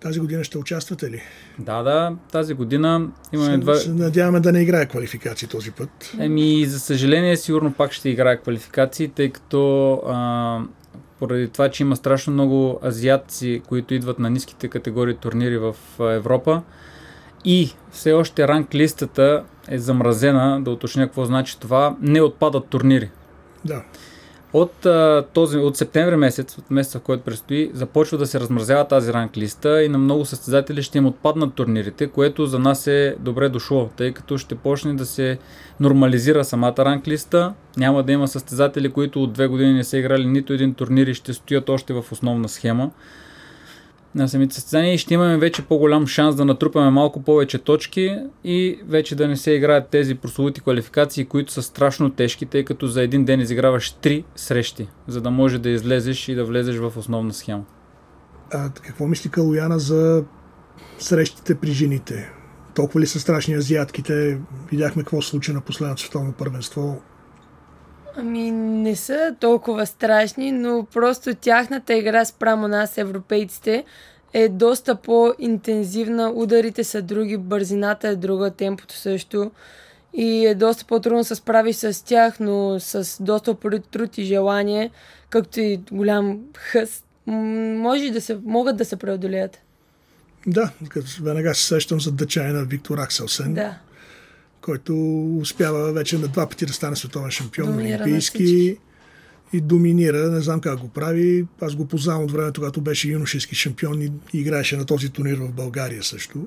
Тази 0.00 0.20
година 0.20 0.44
ще 0.44 0.58
участвате 0.58 1.10
ли? 1.10 1.22
Да, 1.58 1.82
да. 1.82 2.16
Тази 2.32 2.54
година 2.54 3.08
имаме 3.32 3.58
два... 3.58 3.74
Се 3.74 3.92
надяваме 3.92 4.40
да 4.40 4.52
не 4.52 4.60
играе 4.62 4.86
квалификации 4.86 5.48
този 5.48 5.70
път. 5.70 6.12
Еми, 6.18 6.64
за 6.66 6.80
съжаление, 6.80 7.36
сигурно 7.36 7.72
пак 7.72 7.92
ще 7.92 8.08
играе 8.08 8.40
квалификации, 8.40 9.08
тъй 9.08 9.30
като 9.30 9.92
а, 10.06 10.60
поради 11.18 11.48
това, 11.48 11.68
че 11.68 11.82
има 11.82 11.96
страшно 11.96 12.32
много 12.32 12.80
азиатци, 12.84 13.62
които 13.68 13.94
идват 13.94 14.18
на 14.18 14.30
ниските 14.30 14.68
категории 14.68 15.16
турнири 15.16 15.58
в 15.58 15.76
Европа 16.00 16.62
и 17.44 17.70
все 17.90 18.12
още 18.12 18.48
ранг 18.48 18.74
листата 18.74 19.44
е 19.68 19.78
замразена, 19.78 20.62
да 20.62 20.70
уточня 20.70 21.06
какво 21.06 21.24
значи 21.24 21.60
това, 21.60 21.96
не 22.00 22.20
отпадат 22.20 22.66
турнири. 22.66 23.10
Да. 23.64 23.82
От, 24.52 24.86
този, 25.32 25.58
от 25.58 25.76
септември 25.76 26.16
месец, 26.16 26.58
от 26.58 26.70
месеца, 26.70 26.98
в 26.98 27.02
който 27.02 27.24
предстои, 27.24 27.70
започва 27.74 28.18
да 28.18 28.26
се 28.26 28.40
размразява 28.40 28.88
тази 28.88 29.12
ранг 29.12 29.36
листа 29.36 29.82
и 29.82 29.88
на 29.88 29.98
много 29.98 30.24
състезатели 30.24 30.82
ще 30.82 30.98
им 30.98 31.06
отпаднат 31.06 31.54
турнирите, 31.54 32.06
което 32.06 32.46
за 32.46 32.58
нас 32.58 32.86
е 32.86 33.16
добре 33.20 33.48
дошло, 33.48 33.88
тъй 33.96 34.12
като 34.12 34.38
ще 34.38 34.54
почне 34.54 34.94
да 34.94 35.06
се 35.06 35.38
нормализира 35.80 36.44
самата 36.44 36.74
ранг 36.78 37.08
листа. 37.08 37.54
Няма 37.76 38.02
да 38.02 38.12
има 38.12 38.28
състезатели, 38.28 38.92
които 38.92 39.22
от 39.22 39.32
две 39.32 39.46
години 39.46 39.72
не 39.72 39.84
са 39.84 39.98
играли 39.98 40.26
нито 40.26 40.52
един 40.52 40.74
турнир 40.74 41.06
и 41.06 41.14
ще 41.14 41.32
стоят 41.32 41.68
още 41.68 41.92
в 41.92 42.04
основна 42.12 42.48
схема 42.48 42.90
на 44.14 44.28
самите 44.28 44.54
състезания 44.54 44.94
и 44.94 44.98
ще 44.98 45.14
имаме 45.14 45.38
вече 45.38 45.62
по-голям 45.62 46.06
шанс 46.06 46.36
да 46.36 46.44
натрупаме 46.44 46.90
малко 46.90 47.22
повече 47.22 47.58
точки 47.58 48.16
и 48.44 48.80
вече 48.88 49.14
да 49.14 49.28
не 49.28 49.36
се 49.36 49.50
играят 49.50 49.88
тези 49.88 50.14
прословути 50.14 50.60
квалификации, 50.60 51.24
които 51.24 51.52
са 51.52 51.62
страшно 51.62 52.10
тежки, 52.10 52.46
тъй 52.46 52.64
като 52.64 52.86
за 52.86 53.02
един 53.02 53.24
ден 53.24 53.40
изиграваш 53.40 53.92
три 53.92 54.24
срещи, 54.36 54.88
за 55.08 55.20
да 55.20 55.30
може 55.30 55.58
да 55.58 55.70
излезеш 55.70 56.28
и 56.28 56.34
да 56.34 56.44
влезеш 56.44 56.76
в 56.76 56.92
основна 56.96 57.32
схема. 57.32 57.64
А 58.52 58.70
какво 58.70 59.06
мисли 59.06 59.30
Калояна 59.30 59.78
за 59.78 60.24
срещите 60.98 61.54
при 61.54 61.72
жените? 61.72 62.32
Толкова 62.74 63.00
ли 63.00 63.06
са 63.06 63.20
страшни 63.20 63.54
азиатките? 63.54 64.40
Видяхме 64.70 65.02
какво 65.02 65.22
случи 65.22 65.52
на 65.52 65.60
последното 65.60 66.02
световно 66.02 66.32
първенство. 66.32 67.02
Ами 68.16 68.50
не 68.50 68.96
са 68.96 69.34
толкова 69.40 69.86
страшни, 69.86 70.52
но 70.52 70.86
просто 70.92 71.34
тяхната 71.34 71.94
игра 71.94 72.24
спрямо 72.24 72.68
нас, 72.68 72.98
европейците, 72.98 73.84
е 74.32 74.48
доста 74.48 74.94
по-интензивна. 74.94 76.32
Ударите 76.34 76.84
са 76.84 77.02
други, 77.02 77.36
бързината 77.36 78.08
е 78.08 78.16
друга, 78.16 78.50
темпото 78.50 78.94
също. 78.94 79.50
И 80.14 80.46
е 80.46 80.54
доста 80.54 80.84
по-трудно 80.84 81.24
се 81.24 81.34
справи 81.34 81.72
с 81.72 82.04
тях, 82.04 82.40
но 82.40 82.80
с 82.80 83.22
доста 83.22 83.56
труд 83.90 84.18
и 84.18 84.24
желание, 84.24 84.90
както 85.30 85.60
и 85.60 85.80
голям 85.92 86.40
хъст, 86.56 87.04
може 87.26 88.10
да 88.10 88.20
се, 88.20 88.38
могат 88.44 88.76
да 88.76 88.84
се 88.84 88.96
преодолеят. 88.96 89.58
Да, 90.46 90.70
веднага 91.22 91.54
се 91.54 91.66
сещам 91.66 92.00
за 92.00 92.12
дъчая 92.12 92.52
на 92.52 92.64
Виктор 92.64 92.98
Акселсен. 92.98 93.54
Да 93.54 93.74
който 94.62 94.94
успява 95.40 95.92
вече 95.92 96.18
на 96.18 96.28
два 96.28 96.48
пъти 96.48 96.66
да 96.66 96.72
стане 96.72 96.96
световен 96.96 97.30
шампион, 97.30 97.74
олимпийски 97.74 98.76
и 99.52 99.60
доминира. 99.60 100.30
Не 100.30 100.40
знам 100.40 100.60
как 100.60 100.78
го 100.78 100.88
прави. 100.88 101.46
Аз 101.60 101.74
го 101.74 101.86
познавам 101.86 102.24
от 102.24 102.32
времето, 102.32 102.60
когато 102.60 102.80
беше 102.80 103.08
юношески 103.08 103.54
шампион 103.54 104.02
и 104.02 104.12
играеше 104.32 104.76
на 104.76 104.84
този 104.86 105.08
турнир 105.08 105.38
в 105.38 105.52
България 105.52 106.02
също. 106.02 106.46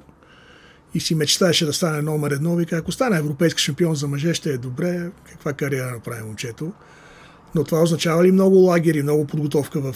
И 0.94 1.00
си 1.00 1.16
мечтаеше 1.16 1.66
да 1.66 1.74
стане 1.74 2.02
номер 2.02 2.32
едно. 2.32 2.56
Вика, 2.56 2.78
ако 2.78 2.92
стане 2.92 3.18
европейски 3.18 3.62
шампион 3.62 3.96
за 3.96 4.08
мъже, 4.08 4.34
ще 4.34 4.50
е 4.50 4.58
добре. 4.58 5.12
Каква 5.30 5.54
кариера 5.54 5.92
направи 5.92 6.24
момчето? 6.24 6.74
Но 7.56 7.64
това 7.64 7.82
означава 7.82 8.24
ли 8.24 8.32
много 8.32 8.56
лагери, 8.56 9.04
много 9.04 9.28
подготовка 9.28 9.82
в 9.82 9.96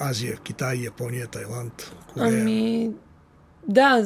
Азия, 0.00 0.36
Китай, 0.44 0.76
Япония, 0.76 1.26
Тайланд, 1.26 1.92
Корея? 2.12 2.40
Ами, 2.40 2.90
да, 3.68 4.04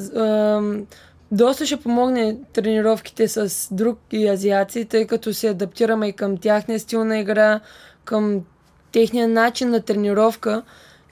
доста 1.32 1.66
ще 1.66 1.76
помогне 1.76 2.36
тренировките 2.52 3.28
с 3.28 3.68
други 3.74 4.26
азиаци, 4.26 4.84
тъй 4.84 5.06
като 5.06 5.34
се 5.34 5.48
адаптираме 5.48 6.08
и 6.08 6.12
към 6.12 6.36
тяхния 6.36 6.80
стил 6.80 7.04
на 7.04 7.18
игра, 7.18 7.60
към 8.04 8.40
техния 8.92 9.28
начин 9.28 9.70
на 9.70 9.80
тренировка 9.80 10.62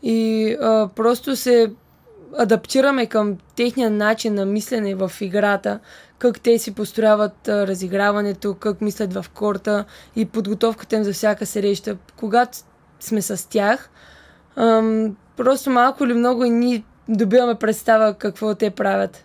и 0.02 0.50
а, 0.60 0.88
просто 0.96 1.36
се 1.36 1.72
адаптираме 2.38 3.06
към 3.06 3.36
техния 3.56 3.90
начин 3.90 4.34
на 4.34 4.46
мислене 4.46 4.94
в 4.94 5.12
играта, 5.20 5.80
как 6.18 6.40
те 6.40 6.58
си 6.58 6.74
построяват 6.74 7.48
а, 7.48 7.66
разиграването, 7.66 8.54
как 8.54 8.80
мислят 8.80 9.12
в 9.12 9.26
корта 9.34 9.84
и 10.16 10.24
подготовката 10.24 10.96
им 10.96 11.04
за 11.04 11.12
всяка 11.12 11.46
среща. 11.46 11.96
Когато 12.16 12.58
сме 13.00 13.22
с 13.22 13.48
тях, 13.48 13.90
ам, 14.56 15.16
просто 15.36 15.70
малко 15.70 16.04
или 16.04 16.14
много 16.14 16.44
и 16.44 16.50
ние 16.50 16.84
добиваме 17.08 17.54
представа 17.54 18.14
какво 18.14 18.54
те 18.54 18.70
правят. 18.70 19.24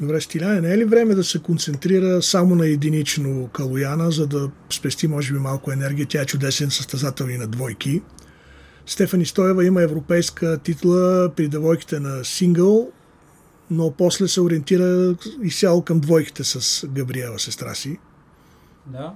Добре, 0.00 0.20
Стиляне, 0.20 0.60
не 0.60 0.74
е 0.74 0.78
ли 0.78 0.84
време 0.84 1.14
да 1.14 1.24
се 1.24 1.38
концентрира 1.38 2.22
само 2.22 2.54
на 2.54 2.66
единично 2.66 3.48
Калояна, 3.52 4.10
за 4.10 4.26
да 4.26 4.50
спести, 4.70 5.08
може 5.08 5.32
би, 5.32 5.38
малко 5.38 5.72
енергия? 5.72 6.06
Тя 6.06 6.22
е 6.22 6.26
чудесен 6.26 6.70
състезател 6.70 7.24
и 7.24 7.38
на 7.38 7.46
двойки. 7.46 8.02
Стефани 8.86 9.26
Стоева 9.26 9.64
има 9.64 9.82
европейска 9.82 10.58
титла 10.58 11.30
при 11.36 11.48
девойките 11.48 12.00
на 12.00 12.24
сингъл, 12.24 12.92
но 13.70 13.90
после 13.90 14.28
се 14.28 14.40
ориентира 14.40 15.14
изцяло 15.42 15.82
към 15.82 16.00
двойките 16.00 16.44
с 16.44 16.86
Габриела, 16.86 17.38
сестра 17.38 17.74
си. 17.74 17.98
Да. 18.86 19.14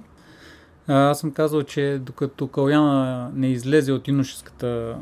Аз 0.87 1.19
съм 1.19 1.31
казал, 1.31 1.63
че 1.63 2.01
докато 2.01 2.47
Каляна 2.47 3.31
не 3.35 3.51
излезе 3.51 3.91
от 3.91 4.07
юношеската 4.07 4.97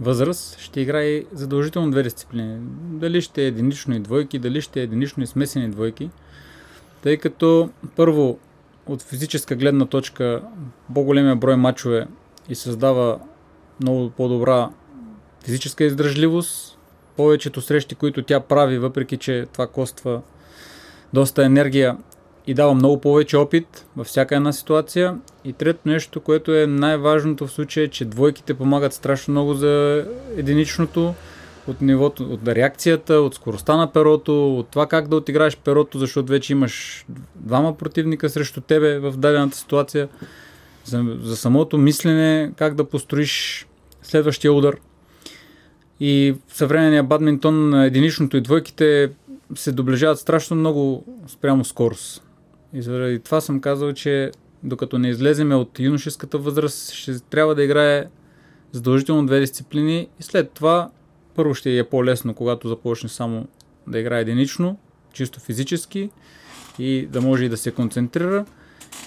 възраст 0.00 0.58
ще 0.58 0.80
играе 0.80 1.24
задължително 1.32 1.90
две 1.90 2.02
дисциплини. 2.02 2.58
Дали 2.80 3.20
ще 3.20 3.42
е 3.42 3.46
единично 3.46 3.94
и 3.94 4.00
двойки, 4.00 4.38
дали 4.38 4.60
ще 4.60 4.80
е 4.80 4.82
единично 4.82 5.22
и 5.22 5.26
смесени 5.26 5.68
двойки. 5.68 6.10
Тъй 7.02 7.16
като 7.16 7.70
първо 7.96 8.38
от 8.86 9.02
физическа 9.02 9.56
гледна 9.56 9.86
точка 9.86 10.42
по-големия 10.94 11.36
брой 11.36 11.56
мачове 11.56 12.06
и 12.48 12.54
създава 12.54 13.18
много 13.80 14.10
по-добра 14.10 14.70
физическа 15.44 15.84
издръжливост. 15.84 16.78
Повечето 17.16 17.60
срещи, 17.60 17.94
които 17.94 18.22
тя 18.22 18.40
прави, 18.40 18.78
въпреки 18.78 19.16
че 19.16 19.46
това 19.52 19.66
коства 19.66 20.22
доста 21.12 21.44
енергия, 21.44 21.96
и 22.48 22.54
дава 22.54 22.74
много 22.74 23.00
повече 23.00 23.36
опит 23.36 23.86
във 23.96 24.06
всяка 24.06 24.36
една 24.36 24.52
ситуация. 24.52 25.18
И 25.48 25.52
трето 25.52 25.88
нещо, 25.88 26.20
което 26.20 26.54
е 26.54 26.66
най-важното 26.66 27.46
в 27.46 27.52
случая, 27.52 27.84
е, 27.84 27.88
че 27.88 28.04
двойките 28.04 28.54
помагат 28.54 28.92
страшно 28.92 29.32
много 29.32 29.54
за 29.54 30.06
единичното, 30.36 31.14
от 31.66 31.80
нивото, 31.80 32.22
от 32.22 32.48
реакцията, 32.48 33.14
от 33.14 33.34
скоростта 33.34 33.76
на 33.76 33.92
перото, 33.92 34.58
от 34.58 34.68
това 34.68 34.86
как 34.86 35.08
да 35.08 35.16
отиграеш 35.16 35.56
перото, 35.56 35.98
защото 35.98 36.32
вече 36.32 36.52
имаш 36.52 37.04
двама 37.34 37.76
противника 37.76 38.28
срещу 38.28 38.60
тебе 38.60 38.98
в 38.98 39.16
дадената 39.16 39.56
ситуация, 39.56 40.08
за, 40.84 41.16
за 41.22 41.36
самото 41.36 41.78
мислене, 41.78 42.52
как 42.56 42.74
да 42.74 42.84
построиш 42.84 43.66
следващия 44.02 44.52
удар. 44.52 44.76
И 46.00 46.34
в 46.48 46.56
съвременния 46.56 47.02
бадминтон 47.02 47.70
на 47.70 47.86
единичното 47.86 48.36
и 48.36 48.40
двойките 48.40 49.10
се 49.54 49.72
доближават 49.72 50.18
страшно 50.18 50.56
много 50.56 51.04
спрямо 51.26 51.64
скорост. 51.64 52.22
И 52.72 52.82
заради 52.82 53.18
това 53.18 53.40
съм 53.40 53.60
казал, 53.60 53.92
че 53.92 54.30
докато 54.62 54.98
не 54.98 55.08
излеземе 55.08 55.54
от 55.54 55.80
юношеската 55.80 56.38
възраст, 56.38 56.92
ще 56.92 57.20
трябва 57.20 57.54
да 57.54 57.64
играе 57.64 58.06
задължително 58.72 59.26
две 59.26 59.40
дисциплини 59.40 60.08
и 60.20 60.22
след 60.22 60.50
това 60.50 60.90
първо 61.34 61.54
ще 61.54 61.78
е 61.78 61.84
по-лесно, 61.84 62.34
когато 62.34 62.68
започне 62.68 63.08
само 63.08 63.48
да 63.86 63.98
играе 63.98 64.20
единично, 64.20 64.78
чисто 65.12 65.40
физически 65.40 66.10
и 66.78 67.06
да 67.06 67.20
може 67.20 67.44
и 67.44 67.48
да 67.48 67.56
се 67.56 67.70
концентрира. 67.70 68.44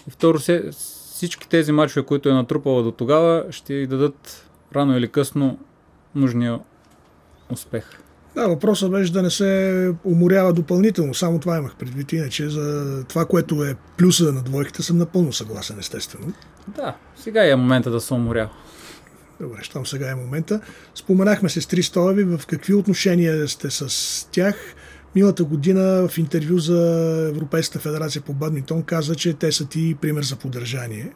И 0.07 0.11
второ, 0.11 0.39
всички 0.71 1.49
тези 1.49 1.71
мачове, 1.71 2.05
които 2.05 2.29
е 2.29 2.33
натрупала 2.33 2.83
до 2.83 2.91
тогава, 2.91 3.45
ще 3.49 3.73
й 3.73 3.87
дадат 3.87 4.49
рано 4.75 4.97
или 4.97 5.07
късно 5.07 5.59
нужния 6.15 6.59
успех. 7.49 8.01
Да, 8.35 8.47
въпросът 8.47 8.91
беше 8.91 9.13
да 9.13 9.21
не 9.21 9.29
се 9.29 9.93
уморява 10.03 10.53
допълнително. 10.53 11.13
Само 11.13 11.39
това 11.39 11.57
имах 11.57 11.75
предвид. 11.75 12.13
Иначе 12.13 12.49
за 12.49 13.03
това, 13.03 13.25
което 13.25 13.63
е 13.63 13.75
плюса 13.97 14.31
на 14.31 14.41
двойките, 14.41 14.83
съм 14.83 14.97
напълно 14.97 15.33
съгласен, 15.33 15.79
естествено. 15.79 16.33
Да, 16.67 16.95
сега 17.15 17.49
е 17.49 17.55
момента 17.55 17.91
да 17.91 18.01
се 18.01 18.13
уморява. 18.13 18.49
Добре, 19.41 19.57
щом 19.61 19.85
сега 19.85 20.11
е 20.11 20.15
момента. 20.15 20.61
Споменахме 20.95 21.49
се 21.49 21.61
с 21.61 21.67
три 21.67 21.83
стоеви. 21.83 22.23
В 22.23 22.41
какви 22.47 22.73
отношения 22.73 23.47
сте 23.47 23.69
с 23.69 24.27
тях? 24.31 24.55
Миналата 25.15 25.43
година 25.43 26.07
в 26.07 26.17
интервю 26.17 26.57
за 26.57 26.79
Европейската 27.35 27.79
федерация 27.79 28.21
по 28.21 28.33
бадминтон 28.33 28.83
каза, 28.83 29.15
че 29.15 29.33
те 29.33 29.51
са 29.51 29.65
ти 29.65 29.95
пример 30.01 30.23
за 30.23 30.35
поддържание. 30.35 31.11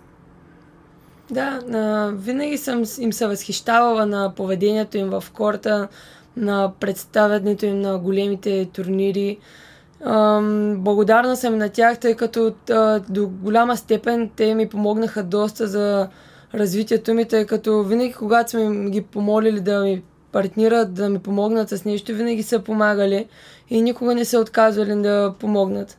Да, 1.31 1.60
а, 1.74 2.12
винаги 2.15 2.57
съм 2.57 2.84
им 3.00 3.13
се 3.13 3.27
възхищавала 3.27 4.05
на 4.05 4.34
поведението 4.36 4.98
им 4.98 5.10
в 5.10 5.24
корта, 5.34 5.88
на 6.38 6.72
представянето 6.80 7.65
им 7.65 7.82
на 7.82 7.98
големите 7.98 8.70
турнири. 8.74 9.38
Благодарна 10.75 11.38
съм 11.38 11.58
на 11.58 11.70
тях, 11.70 12.00
тъй 12.00 12.15
като 12.15 12.54
до 13.10 13.27
голяма 13.27 13.77
степен 13.77 14.30
те 14.36 14.56
ми 14.56 14.70
помогнаха 14.70 15.24
доста 15.24 15.68
за 15.68 16.10
развитието 16.54 17.13
ми, 17.13 17.25
тъй 17.25 17.46
като 17.46 17.84
винаги, 17.84 18.13
когато 18.13 18.50
сме 18.50 18.89
ги 18.89 19.01
помолили 19.01 19.60
да 19.60 19.84
ми 19.84 20.04
партнират, 20.32 20.94
да 20.94 21.10
ми 21.10 21.20
помогнат 21.20 21.70
с 21.70 21.86
нещо, 21.86 22.15
винаги 22.15 22.44
са 22.44 22.60
помагали 22.60 23.27
и 23.70 23.82
никога 23.82 24.15
не 24.15 24.25
са 24.25 24.39
отказвали 24.39 25.01
да 25.01 25.34
помогнат. 25.39 25.98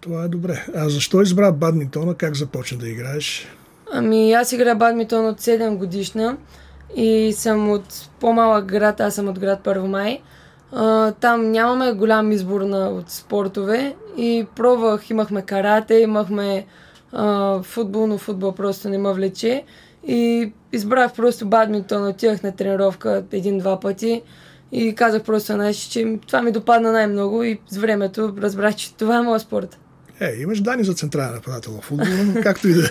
Това 0.00 0.24
е 0.24 0.28
добре. 0.28 0.66
А 0.74 0.88
защо 0.88 1.22
избра 1.22 1.52
бадминтона? 1.52 2.14
Как 2.14 2.36
започна 2.36 2.78
да 2.78 2.88
играеш? 2.88 3.46
Ами 3.92 4.32
аз 4.32 4.52
играя 4.52 4.76
бадминтон 4.76 5.26
от 5.26 5.40
7 5.40 5.76
годишна 5.76 6.36
и 6.96 7.32
съм 7.36 7.70
от 7.70 8.08
по-малък 8.20 8.64
град, 8.64 9.00
аз 9.00 9.14
съм 9.14 9.28
от 9.28 9.38
град 9.38 9.60
Първомай. 9.64 10.20
А, 10.72 11.12
там 11.12 11.50
нямаме 11.50 11.92
голям 11.92 12.32
избор 12.32 12.60
на, 12.60 12.88
от 12.88 13.10
спортове 13.10 13.96
и 14.16 14.46
пробвах, 14.56 15.10
имахме 15.10 15.42
карате, 15.42 15.94
имахме 15.94 16.66
а, 17.12 17.62
футбол, 17.62 18.06
но 18.06 18.18
футбол 18.18 18.52
просто 18.52 18.88
не 18.88 18.98
ме 18.98 19.12
влече. 19.12 19.64
И 20.06 20.52
избрах 20.72 21.12
просто 21.12 21.46
бадминтон, 21.46 22.08
отивах 22.08 22.42
на 22.42 22.56
тренировка 22.56 23.24
един-два 23.32 23.80
пъти 23.80 24.22
и 24.72 24.94
казах 24.94 25.22
просто 25.22 25.52
знаеш, 25.52 25.76
че 25.76 26.18
това 26.26 26.42
ми 26.42 26.52
допадна 26.52 26.92
най-много 26.92 27.42
и 27.42 27.60
с 27.68 27.76
времето 27.76 28.34
разбрах, 28.38 28.74
че 28.74 28.94
това 28.94 29.16
е 29.16 29.22
моят 29.22 29.42
спорт. 29.42 29.78
Е, 30.20 30.32
имаш 30.40 30.60
данни 30.60 30.84
за 30.84 30.94
централен 30.94 31.34
нападател 31.34 31.72
в 31.72 31.84
футбола, 31.84 32.24
но 32.26 32.42
както 32.42 32.68
и 32.68 32.74
да 32.74 32.84
е. 32.84 32.90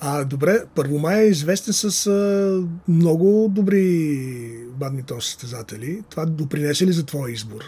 А, 0.00 0.24
добре, 0.24 0.64
Първомай 0.74 1.20
е 1.20 1.28
известен 1.28 1.74
с 1.74 2.06
а, 2.06 2.62
много 2.88 3.48
добри 3.50 4.66
бадминтон 4.68 5.20
състезатели. 5.20 6.02
Това 6.10 6.26
допринесе 6.26 6.86
ли 6.86 6.92
за 6.92 7.06
твоя 7.06 7.32
избор? 7.32 7.60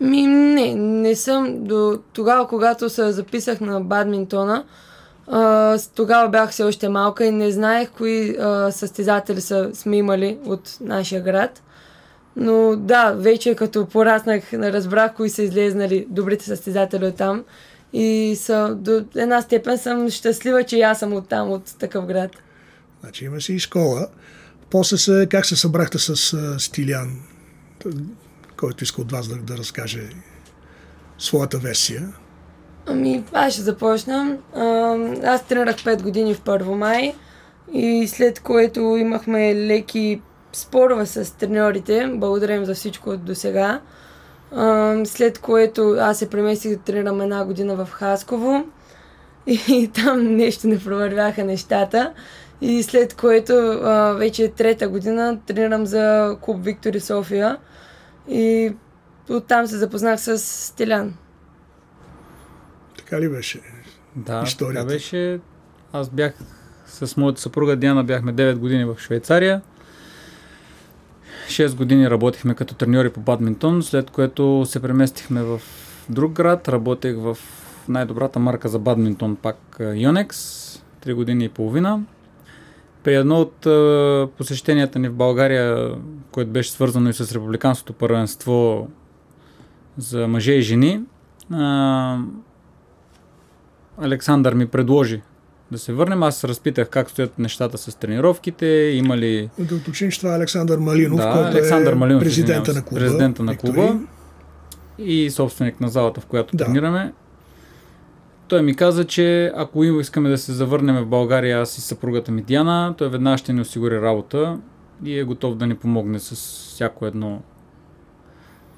Ми, 0.00 0.26
не, 0.26 0.74
не 0.74 1.16
съм. 1.16 1.64
До 1.64 2.00
тогава, 2.12 2.48
когато 2.48 2.88
се 2.88 3.12
записах 3.12 3.60
на 3.60 3.80
бадминтона, 3.80 4.64
а, 5.26 5.78
тогава 5.94 6.28
бях 6.28 6.50
все 6.50 6.62
още 6.62 6.88
малка 6.88 7.24
и 7.24 7.30
не 7.30 7.50
знаех 7.50 7.90
кои 7.90 8.36
а, 8.40 8.72
състезатели 8.72 9.40
са, 9.40 9.70
сме 9.74 9.96
имали 9.96 10.38
от 10.44 10.76
нашия 10.80 11.22
град. 11.22 11.62
Но 12.36 12.76
да, 12.76 13.12
вече 13.12 13.54
като 13.54 13.86
пораснах, 13.86 14.54
разбрах 14.54 15.14
кои 15.14 15.30
са 15.30 15.42
излезнали 15.42 16.06
добрите 16.08 16.44
състезатели 16.44 17.06
от 17.06 17.16
там. 17.16 17.44
И 17.92 18.36
са, 18.40 18.74
до 18.74 19.04
една 19.16 19.42
степен 19.42 19.78
съм 19.78 20.10
щастлива, 20.10 20.64
че 20.64 20.80
аз 20.80 20.98
съм 20.98 21.12
от 21.12 21.28
там, 21.28 21.50
от 21.50 21.78
такъв 21.78 22.06
град. 22.06 22.30
Значи 23.00 23.24
има 23.24 23.40
си 23.40 23.52
и 23.52 23.58
школа. 23.58 24.08
После 24.70 24.96
се, 24.96 25.26
как 25.30 25.46
се 25.46 25.56
събрахте 25.56 25.98
с 25.98 26.32
а, 26.32 26.58
Стилян, 26.58 27.20
който 28.56 28.84
иска 28.84 29.00
от 29.00 29.12
вас 29.12 29.28
да, 29.28 29.36
да 29.36 29.58
разкаже 29.58 30.08
своята 31.18 31.58
версия? 31.58 32.12
Ами, 32.86 33.24
аз 33.32 33.52
ще 33.52 33.62
започна. 33.62 34.38
А, 34.54 34.96
аз 35.24 35.46
тренирах 35.46 35.76
5 35.76 36.02
години 36.02 36.34
в 36.34 36.40
Първо 36.40 36.76
май 36.76 37.14
и 37.72 38.08
след 38.08 38.40
което 38.40 38.80
имахме 38.80 39.54
леки 39.54 40.22
спорове 40.52 41.06
с 41.06 41.36
треньорите. 41.36 42.10
Благодарим 42.14 42.64
за 42.64 42.74
всичко 42.74 43.16
до 43.16 43.34
сега. 43.34 43.80
След 45.04 45.38
което 45.38 45.96
аз 45.98 46.18
се 46.18 46.30
преместих 46.30 46.76
да 46.76 46.82
тренирам 46.82 47.20
една 47.20 47.44
година 47.44 47.84
в 47.84 47.90
Хасково 47.90 48.64
и 49.46 49.90
там 49.94 50.36
нещо 50.36 50.68
не 50.68 50.78
провървяха 50.78 51.44
нещата. 51.44 52.12
И 52.60 52.82
след 52.82 53.14
което 53.14 53.52
а, 53.52 54.12
вече 54.12 54.48
трета 54.48 54.88
година 54.88 55.38
тренирам 55.46 55.86
за 55.86 56.36
клуб 56.40 56.64
Виктори 56.64 57.00
София 57.00 57.58
и 58.28 58.72
оттам 59.30 59.66
се 59.66 59.76
запознах 59.76 60.20
с 60.20 60.38
Стилян. 60.38 61.14
Така 62.98 63.20
ли 63.20 63.28
беше? 63.28 63.60
Да, 64.16 64.42
историята? 64.46 64.80
така 64.80 64.94
беше. 64.94 65.40
Аз 65.92 66.10
бях 66.10 66.32
с 66.86 67.16
моята 67.16 67.40
съпруга 67.40 67.76
Диана, 67.76 68.04
бяхме 68.04 68.34
9 68.34 68.54
години 68.56 68.84
в 68.84 68.96
Швейцария. 68.98 69.60
6 71.50 71.76
години 71.76 72.10
работихме 72.10 72.54
като 72.54 72.74
треньори 72.74 73.10
по 73.10 73.20
бадминтон, 73.20 73.82
след 73.82 74.10
което 74.10 74.62
се 74.66 74.82
преместихме 74.82 75.42
в 75.42 75.60
друг 76.08 76.32
град. 76.32 76.68
Работех 76.68 77.16
в 77.16 77.38
най-добрата 77.88 78.38
марка 78.38 78.68
за 78.68 78.78
бадминтон, 78.78 79.36
пак 79.36 79.56
Yonex, 79.78 80.32
3 81.06 81.14
години 81.14 81.44
и 81.44 81.48
половина. 81.48 82.00
При 83.02 83.14
едно 83.14 83.40
от 83.40 83.66
е, 83.66 84.26
посещенията 84.38 84.98
ни 84.98 85.08
в 85.08 85.14
България, 85.14 85.94
което 86.30 86.50
беше 86.50 86.70
свързано 86.70 87.08
и 87.08 87.12
с 87.12 87.34
републиканското 87.34 87.92
първенство 87.92 88.88
за 89.98 90.28
мъже 90.28 90.52
и 90.52 90.62
жени, 90.62 90.92
е, 90.92 91.02
Александър 93.98 94.54
ми 94.54 94.66
предложи 94.66 95.22
да 95.72 95.78
се 95.78 95.92
върнем. 95.92 96.22
Аз 96.22 96.44
разпитах 96.44 96.88
как 96.88 97.10
стоят 97.10 97.38
нещата 97.38 97.78
с 97.78 97.94
тренировките, 97.94 98.66
има 98.94 99.16
ли... 99.16 99.50
Да 99.58 99.78
че 99.92 100.10
това 100.10 100.32
е 100.32 100.36
Александър 100.36 100.78
Малинов, 100.78 101.16
Да, 101.16 101.32
който 101.32 101.48
Александър 101.48 101.92
е 101.92 101.94
Малинов, 101.94 102.22
президента 102.22 102.74
на 102.74 102.82
клуба. 102.82 103.00
президента 103.00 103.42
на 103.42 103.56
клуба. 103.56 103.98
и 104.98 105.30
собственик 105.30 105.80
на 105.80 105.88
залата, 105.88 106.20
в 106.20 106.26
която 106.26 106.56
Да. 106.56 106.64
тренираме. 106.64 107.12
Той 108.48 108.62
ми 108.62 108.76
каза, 108.76 109.04
че 109.04 109.52
ако 109.56 109.84
искаме 109.84 110.28
да 110.28 110.38
се 110.38 110.52
завърнем 110.52 110.96
в 110.96 111.06
България, 111.06 111.60
аз 111.60 111.78
и 111.78 111.80
съпругата 111.80 112.32
ми 112.32 112.42
Диана, 112.42 112.94
той 112.98 113.08
веднага 113.08 113.38
ще 113.38 113.52
ни 113.52 113.60
осигури 113.60 114.00
работа 114.00 114.58
и 115.04 115.18
е 115.18 115.24
готов 115.24 115.54
да 115.56 115.66
ни 115.66 115.74
помогне 115.74 116.18
с 116.18 116.34
всяко 116.66 117.06
едно 117.06 117.42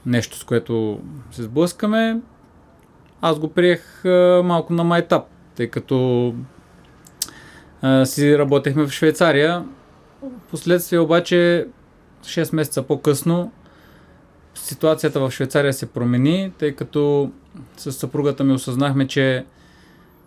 нещо, 0.06 0.38
с 0.38 0.44
което 0.44 1.00
се 1.30 1.42
сблъскаме. 1.42 2.20
Аз 3.20 3.38
го 3.38 3.48
приех 3.48 4.04
а, 4.04 4.42
малко 4.44 4.72
на 4.72 4.84
майтап, 4.84 5.22
тъй 5.56 5.66
като 5.66 6.34
си 8.04 8.38
работехме 8.38 8.86
в 8.86 8.90
Швейцария. 8.90 9.64
Последствие 10.50 10.98
обаче 10.98 11.66
6 12.24 12.54
месеца 12.54 12.82
по-късно 12.82 13.52
ситуацията 14.54 15.20
в 15.20 15.30
Швейцария 15.30 15.72
се 15.72 15.86
промени, 15.86 16.52
тъй 16.58 16.72
като 16.72 17.30
с 17.76 17.92
съпругата 17.92 18.44
ми 18.44 18.52
осъзнахме, 18.52 19.06
че 19.06 19.44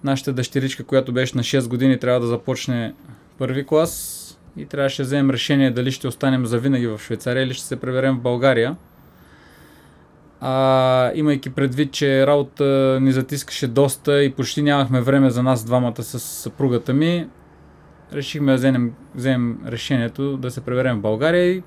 нашата 0.04 0.34
дъщеричка, 0.34 0.84
която 0.84 1.14
беше 1.14 1.38
на 1.38 1.44
6 1.44 1.68
години, 1.68 2.00
трябва 2.00 2.20
да 2.20 2.28
започне 2.28 2.94
първи 3.38 3.66
клас 3.66 4.22
и 4.58 4.66
трябваше 4.66 5.02
да 5.02 5.06
вземем 5.06 5.30
решение 5.30 5.72
дали 5.72 5.92
ще 5.92 6.08
останем 6.08 6.46
завинаги 6.46 6.88
в 6.88 7.00
Швейцария 7.00 7.44
или 7.44 7.54
ще 7.54 7.66
се 7.66 7.76
преберем 7.76 8.16
в 8.18 8.22
България. 8.22 8.76
А, 10.42 11.12
имайки 11.16 11.50
предвид, 11.50 11.92
че 11.92 12.28
работа 12.28 13.00
ни 13.02 13.12
затискаше 13.12 13.68
доста 13.68 14.24
и 14.24 14.32
почти 14.32 14.62
нямахме 14.62 15.02
време 15.02 15.30
за 15.30 15.44
нас 15.44 15.64
двамата 15.64 16.04
с 16.04 16.20
съпругата 16.20 16.94
ми, 16.94 17.28
решихме 18.16 18.52
да 18.52 18.58
вземем, 18.58 18.94
вземем 19.16 19.60
решението 19.68 20.38
да 20.38 20.52
се 20.52 20.62
преберем 20.62 20.98
в 20.98 21.02
България 21.02 21.46
и 21.46 21.64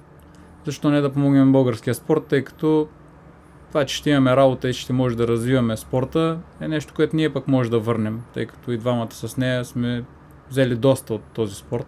защо 0.65 0.91
не 0.91 1.01
да 1.01 1.13
помогнем 1.13 1.47
на 1.47 1.53
българския 1.53 1.95
спорт, 1.95 2.27
тъй 2.29 2.45
като 2.45 2.89
това, 3.69 3.85
че 3.85 3.97
ще 3.97 4.11
имаме 4.11 4.37
работа 4.37 4.69
и 4.69 4.73
ще 4.73 4.93
може 4.93 5.17
да 5.17 5.29
развиваме 5.29 5.77
спорта, 5.77 6.39
е 6.61 6.69
нещо, 6.69 6.95
което 6.95 7.17
ние 7.17 7.33
пък 7.33 7.49
може 7.49 7.71
да 7.71 7.79
върнем, 7.79 8.21
тъй 8.35 8.47
като 8.47 8.73
и 8.73 8.79
двамата 8.79 9.13
с 9.13 9.37
нея 9.37 9.65
сме 9.65 10.05
взели 10.51 10.77
доста 10.77 11.15
от 11.15 11.23
този 11.23 11.55
спорт. 11.55 11.87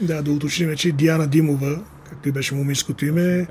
Да, 0.00 0.22
да 0.22 0.32
уточним, 0.32 0.76
че 0.76 0.92
Диана 0.92 1.26
Димова, 1.26 1.84
както 2.08 2.28
и 2.28 2.32
беше 2.32 2.54
момичското 2.54 3.06
име, 3.06 3.46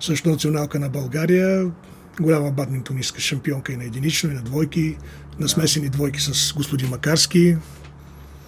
също 0.00 0.28
националка 0.28 0.78
на 0.78 0.88
България, 0.88 1.70
голяма 2.20 2.50
бадминтонистка, 2.50 3.20
шампионка 3.20 3.72
и 3.72 3.76
на 3.76 3.84
единично, 3.84 4.30
и 4.30 4.34
на 4.34 4.42
двойки, 4.42 4.96
на 5.38 5.48
смесени 5.48 5.88
двойки 5.88 6.20
с 6.20 6.54
господин 6.54 6.88
Макарски. 6.88 7.56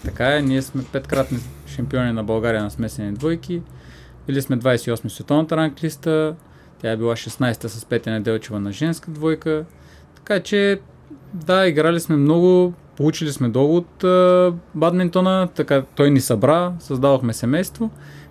Така 0.05 0.37
е, 0.37 0.43
ние 0.43 0.63
сме 0.63 0.85
петкратни 0.93 1.39
шампиони 1.67 2.13
на 2.13 2.25
България 2.25 2.63
на 2.63 2.71
смесени 2.71 3.13
двойки. 3.13 3.63
Били 4.27 4.43
сме 4.43 4.59
28 4.59 5.09
в 5.09 5.13
световната 5.13 5.57
ранглиста. 5.57 6.35
Тя 6.79 6.91
е 6.91 6.97
била 6.97 7.17
16-та 7.17 7.69
с 7.69 7.85
Петя 7.85 8.11
Неделчева 8.11 8.61
на 8.61 8.73
женска 8.73 9.11
двойка. 9.11 9.65
Така 10.15 10.41
че, 10.41 10.81
да, 11.35 11.67
играли 11.67 12.01
сме 12.01 12.17
много, 12.17 12.73
получили 12.97 13.33
сме 13.33 13.49
много 13.49 13.77
от 13.77 14.05
а, 14.05 14.53
бадминтона, 14.75 15.49
така 15.55 15.83
той 15.97 16.11
ни 16.11 16.21
събра, 16.21 16.73
създавахме 16.81 17.33
семейство 17.33 17.91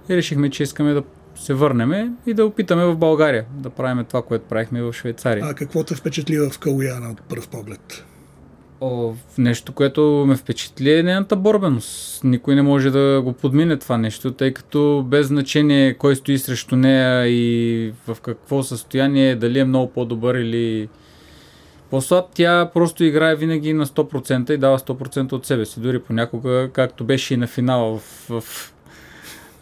и 0.09 0.15
решихме, 0.17 0.49
че 0.49 0.63
искаме 0.63 0.93
да 0.93 1.03
се 1.35 1.53
върнем 1.53 2.17
и 2.25 2.33
да 2.33 2.45
опитаме 2.45 2.85
в 2.85 2.95
България 2.95 3.45
да 3.51 3.69
правим 3.69 4.05
това, 4.05 4.21
което 4.21 4.45
правихме 4.45 4.81
в 4.81 4.93
Швейцария. 4.93 5.45
А 5.45 5.53
какво 5.53 5.83
те 5.83 5.95
впечатли 5.95 6.39
в 6.39 6.59
Калуяна 6.59 7.11
от 7.11 7.21
първ 7.21 7.47
поглед? 7.51 8.05
О, 8.81 9.13
нещо, 9.37 9.73
което 9.73 10.25
ме 10.27 10.35
впечатли 10.35 10.93
е 10.93 11.03
нейната 11.03 11.35
борбеност. 11.35 12.23
Никой 12.23 12.55
не 12.55 12.61
може 12.61 12.91
да 12.91 13.21
го 13.23 13.33
подмине 13.33 13.77
това 13.77 13.97
нещо, 13.97 14.31
тъй 14.31 14.53
като 14.53 15.05
без 15.07 15.27
значение 15.27 15.93
кой 15.93 16.15
стои 16.15 16.37
срещу 16.37 16.75
нея 16.75 17.27
и 17.27 17.93
в 18.07 18.17
какво 18.21 18.63
състояние, 18.63 19.35
дали 19.35 19.59
е 19.59 19.65
много 19.65 19.91
по-добър 19.91 20.35
или 20.35 20.89
по-слаб, 21.89 22.25
тя 22.33 22.69
просто 22.73 23.03
играе 23.03 23.35
винаги 23.35 23.73
на 23.73 23.85
100% 23.85 24.51
и 24.51 24.57
дава 24.57 24.79
100% 24.79 25.31
от 25.31 25.45
себе 25.45 25.65
си. 25.65 25.79
Дори 25.79 25.99
понякога, 25.99 26.69
както 26.73 27.03
беше 27.03 27.33
и 27.33 27.37
на 27.37 27.47
финала 27.47 27.97
в, 27.97 28.01
в 28.41 28.73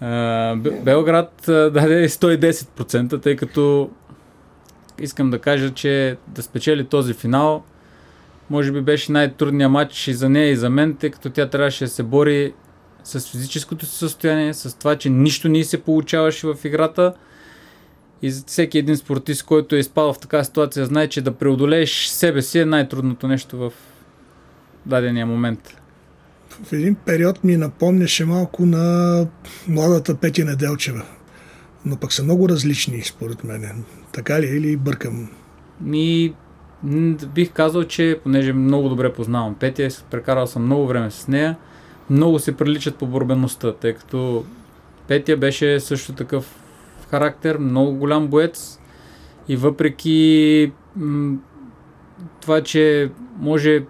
uh, 0.04 0.84
Белград, 0.84 1.44
даде 1.48 2.10
110%, 2.10 3.22
тъй 3.22 3.36
като 3.36 3.90
искам 5.00 5.30
да 5.30 5.40
кажа, 5.40 5.74
че 5.74 6.18
да 6.28 6.44
спечели 6.44 6.86
този 6.86 7.14
финал– 7.14 7.64
може 8.50 8.72
би 8.72 8.82
беше 8.82 9.12
най-трудният 9.12 9.72
матч 9.72 10.08
и 10.08 10.14
за 10.14 10.30
нея 10.30 10.52
и 10.52 10.56
за 10.56 10.70
мен, 10.70 10.96
тъй 10.96 11.10
като 11.12 11.30
тя 11.30 11.50
трябваше 11.50 11.84
да 11.84 11.90
се 11.90 12.04
бори 12.04 12.54
с 13.04 13.32
физическото 13.32 13.86
си 13.86 13.98
състояние, 13.98 14.54
с 14.54 14.78
това, 14.80 14.96
че 14.96 15.10
нищо 15.10 15.50
не 15.50 15.64
се 15.64 15.82
получаваше 15.82 16.48
в 16.48 16.66
играта. 16.66 17.14
И 18.22 18.32
всеки 18.48 18.78
един 18.78 18.98
спортист, 18.98 19.44
който 19.44 19.76
е 19.76 19.80
изпал 19.80 20.14
в 20.14 20.20
такава 20.20 20.46
ситуация, 20.46 20.86
знае, 20.86 21.08
че 21.08 21.22
да 21.22 21.32
преодолееш 21.32 22.06
себе 22.06 22.42
си 22.42 22.60
е 22.60 22.66
най-трудното 22.66 23.28
нещо 23.28 23.58
в 23.58 23.74
дадения 24.86 25.26
момент. 25.26 25.78
В 26.64 26.74
един 26.74 26.96
период 26.96 27.44
ми 27.44 27.58
напомняше 27.58 28.26
малко 28.26 28.66
на 28.66 29.28
младата 29.68 30.16
Петя 30.16 30.46
Неделчева. 30.46 31.06
Но 31.86 31.98
пък 31.98 32.14
са 32.14 32.24
много 32.24 32.50
различни, 32.50 33.02
според 33.02 33.44
мен. 33.44 33.84
Така 34.12 34.42
ли 34.42 34.46
е 34.46 34.56
или 34.56 34.78
бъркам? 34.78 35.30
Ми, 35.82 36.34
Бих 37.34 37.52
казал, 37.52 37.84
че 37.84 38.20
понеже 38.24 38.54
много 38.54 38.90
добре 38.90 39.14
познавам 39.14 39.56
Петя, 39.56 39.88
прекарал 40.12 40.48
съм 40.48 40.66
много 40.66 40.88
време 40.88 41.12
с 41.12 41.28
нея, 41.28 41.58
много 42.10 42.40
се 42.40 42.58
приличат 42.58 42.96
по 42.96 43.08
борбеността, 43.08 43.74
тъй 43.74 43.94
като 43.94 44.46
Петя 45.08 45.38
беше 45.38 45.80
също 45.80 46.14
такъв 46.14 46.56
характер, 47.10 47.58
много 47.58 47.94
голям 47.94 48.28
боец 48.28 48.80
и 49.48 49.56
въпреки 49.56 50.72
м- 50.96 51.38
това, 52.42 52.62
че 52.62 53.12
може 53.40 53.84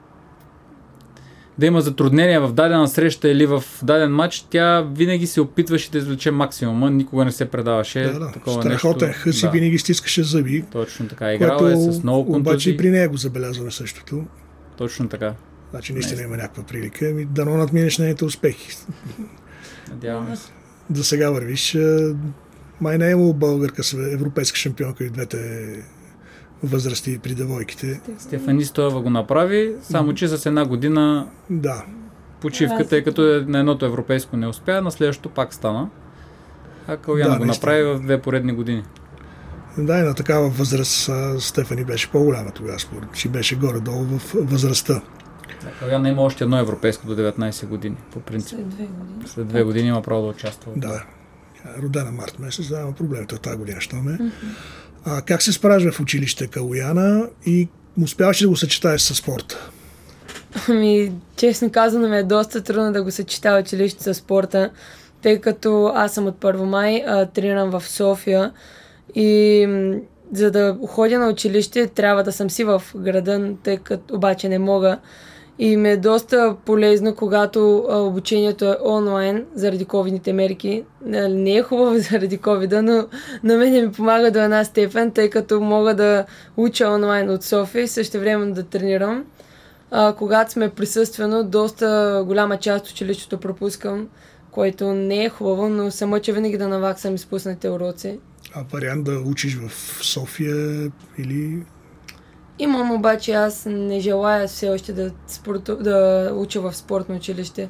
да 1.59 1.65
има 1.65 1.81
затруднения 1.81 2.41
в 2.41 2.53
дадена 2.53 2.87
среща 2.87 3.29
или 3.29 3.45
в 3.45 3.63
даден 3.83 4.11
матч, 4.11 4.45
тя 4.49 4.81
винаги 4.81 5.27
се 5.27 5.41
опитваше 5.41 5.91
да 5.91 5.97
извлече 5.97 6.31
максимума, 6.31 6.89
никога 6.89 7.25
не 7.25 7.31
се 7.31 7.45
предаваше. 7.45 7.99
Да, 7.99 8.19
да. 8.19 8.31
Такова 8.31 8.61
Страхотен 8.61 9.07
нещо. 9.07 9.21
Хъси 9.23 9.45
да. 9.45 9.51
винаги 9.51 9.77
стискаше 9.77 10.23
зъби. 10.23 10.65
Точно 10.71 11.07
така. 11.07 11.33
Играла 11.33 11.71
е 11.71 11.75
с 11.75 12.03
много 12.03 12.31
контузии. 12.31 12.51
Обаче 12.51 12.69
и 12.69 12.77
при 12.77 12.89
нея 12.89 13.09
го 13.09 13.17
забелязваме 13.17 13.71
същото. 13.71 14.25
Точно 14.77 15.07
така. 15.07 15.33
Значи 15.71 15.93
наистина 15.93 16.21
има 16.21 16.37
някаква 16.37 16.63
прилика. 16.63 17.09
Ами, 17.09 17.25
дано 17.25 17.57
надминеш 17.57 17.97
нейните 17.97 18.25
успехи. 18.25 18.77
Надяваме 19.89 20.35
се. 20.35 20.51
Да 20.89 21.03
сега 21.03 21.29
вървиш. 21.29 21.77
Май 22.81 22.97
не 22.97 23.07
е 23.07 23.11
имало 23.11 23.33
българка 23.33 23.81
европейска 24.11 24.57
шампионка 24.57 25.03
и 25.03 25.09
двете 25.09 25.37
възрасти 26.63 27.19
при 27.19 27.35
девойките. 27.35 28.01
Стефани 28.17 28.65
Стоева 28.65 29.01
го 29.01 29.09
направи, 29.09 29.75
само 29.81 30.13
че 30.13 30.27
с 30.27 30.45
една 30.45 30.65
година 30.65 31.27
да. 31.49 31.83
почивка, 32.41 32.87
тъй 32.87 33.03
като 33.03 33.35
е 33.35 33.41
на 33.41 33.59
едното 33.59 33.85
европейско 33.85 34.37
не 34.37 34.47
успя, 34.47 34.81
на 34.81 34.91
следващото 34.91 35.29
пак 35.29 35.53
стана. 35.53 35.89
А 36.87 36.97
Калян 36.97 37.31
да, 37.31 37.37
го 37.37 37.45
направи 37.45 37.83
в 37.83 37.99
две 37.99 38.21
поредни 38.21 38.53
години. 38.53 38.83
Да, 39.77 39.99
и 39.99 40.01
на 40.01 40.13
такава 40.13 40.49
възраст 40.49 41.09
Стефани 41.39 41.83
беше 41.83 42.11
по-голяма 42.11 42.51
тогава, 42.51 42.79
според 42.79 43.13
че 43.13 43.29
беше 43.29 43.55
горе-долу 43.55 44.03
в 44.03 44.33
възрастта. 44.33 45.01
Да, 45.81 46.09
има 46.09 46.21
още 46.21 46.43
едно 46.43 46.59
европейско 46.59 47.07
до 47.07 47.15
19 47.15 47.67
години, 47.67 47.95
по 48.11 48.19
принцип. 48.19 48.59
След 48.59 48.69
две 48.69 48.85
години. 48.85 49.23
След 49.27 49.47
две 49.47 49.63
години 49.63 49.87
има 49.87 50.01
право 50.01 50.21
да 50.21 50.27
участва. 50.27 50.71
Да. 50.75 51.03
Родена 51.81 52.11
март 52.11 52.39
месец, 52.39 52.67
да, 52.67 52.81
има 52.81 52.91
проблемите 52.91 53.35
от 53.35 53.41
тази 53.41 53.57
година, 53.57 53.81
що 53.81 53.95
ме. 53.95 54.11
Mm-hmm. 54.11 54.31
А, 55.05 55.21
как 55.21 55.41
се 55.41 55.53
справя 55.53 55.91
в 55.91 55.99
училище 55.99 56.47
Калуяна 56.47 57.29
и 57.45 57.67
успяваш 58.03 58.41
ли 58.41 58.45
да 58.45 58.49
го 58.49 58.55
съчетаеш 58.55 59.01
с 59.01 59.15
спорта? 59.15 59.69
Ами, 60.69 61.11
честно 61.35 61.71
казано 61.71 62.07
ми 62.07 62.17
е 62.17 62.23
доста 62.23 62.61
трудно 62.61 62.91
да 62.91 63.03
го 63.03 63.11
съчетая 63.11 63.61
училище 63.61 64.03
с 64.03 64.13
спорта, 64.13 64.69
тъй 65.21 65.41
като 65.41 65.91
аз 65.95 66.13
съм 66.13 66.27
от 66.27 66.39
Първомай, 66.39 67.03
а, 67.07 67.25
тренирам 67.25 67.69
в 67.69 67.83
София 67.87 68.51
и 69.15 69.67
за 70.33 70.51
да 70.51 70.77
ходя 70.87 71.19
на 71.19 71.29
училище 71.29 71.87
трябва 71.87 72.23
да 72.23 72.31
съм 72.31 72.49
си 72.49 72.63
в 72.63 72.83
града, 72.95 73.51
тъй 73.63 73.77
като 73.77 74.15
обаче 74.15 74.49
не 74.49 74.59
мога. 74.59 74.99
И 75.59 75.77
ми 75.77 75.89
е 75.89 75.97
доста 75.97 76.55
полезно, 76.65 77.15
когато 77.15 77.85
а, 77.89 77.97
обучението 77.97 78.65
е 78.65 78.77
онлайн 78.85 79.45
заради 79.55 79.85
ковидните 79.85 80.33
мерки. 80.33 80.83
Не 81.29 81.55
е 81.55 81.63
хубаво 81.63 81.99
заради 82.11 82.37
ковида, 82.37 82.81
но 82.81 83.07
на 83.43 83.57
мен 83.57 83.85
ми 83.85 83.91
помага 83.91 84.31
до 84.31 84.39
една 84.39 84.63
степен, 84.63 85.11
тъй 85.11 85.29
като 85.29 85.61
мога 85.61 85.95
да 85.95 86.25
уча 86.57 86.89
онлайн 86.89 87.29
от 87.29 87.43
София 87.43 87.83
и 87.83 87.87
също 87.87 88.19
време 88.19 88.51
да 88.51 88.63
тренирам. 88.63 89.25
А, 89.91 90.13
когато 90.13 90.51
сме 90.51 90.69
присъствено, 90.69 91.43
доста 91.43 92.23
голяма 92.27 92.57
част 92.57 92.85
от 92.85 92.91
училището 92.91 93.37
пропускам, 93.37 94.07
което 94.51 94.93
не 94.93 95.23
е 95.23 95.29
хубаво, 95.29 95.69
но 95.69 95.91
се 95.91 96.05
мъча 96.05 96.33
винаги 96.33 96.57
да 96.57 96.67
наваксам 96.67 97.15
изпуснатите 97.15 97.69
уроци. 97.69 98.19
А 98.53 98.63
вариант 98.73 99.03
да 99.03 99.11
учиш 99.11 99.55
в 99.55 99.71
София 100.03 100.91
или 101.17 101.63
Имам 102.59 102.91
обаче, 102.91 103.31
аз 103.31 103.65
не 103.69 103.99
желая 103.99 104.47
все 104.47 104.69
още 104.69 104.93
да, 104.93 105.11
спорту, 105.27 105.75
да 105.75 106.29
уча 106.35 106.61
в 106.61 106.75
спортно 106.75 107.15
училище. 107.15 107.69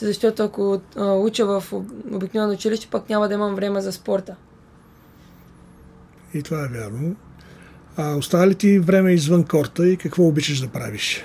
Защото 0.00 0.42
ако 0.42 0.80
а, 0.96 1.12
уча 1.12 1.46
в 1.46 1.64
обикновено 2.12 2.52
училище, 2.52 2.88
пък 2.90 3.08
няма 3.08 3.28
да 3.28 3.34
имам 3.34 3.54
време 3.54 3.80
за 3.80 3.92
спорта. 3.92 4.36
И 6.34 6.42
това 6.42 6.64
е 6.64 6.78
вярно. 6.78 7.16
А 7.96 8.14
остава 8.16 8.46
ли 8.46 8.54
ти 8.54 8.78
време 8.78 9.12
извън 9.12 9.44
корта 9.44 9.88
и 9.88 9.96
какво 9.96 10.22
обичаш 10.22 10.60
да 10.60 10.68
правиш? 10.68 11.24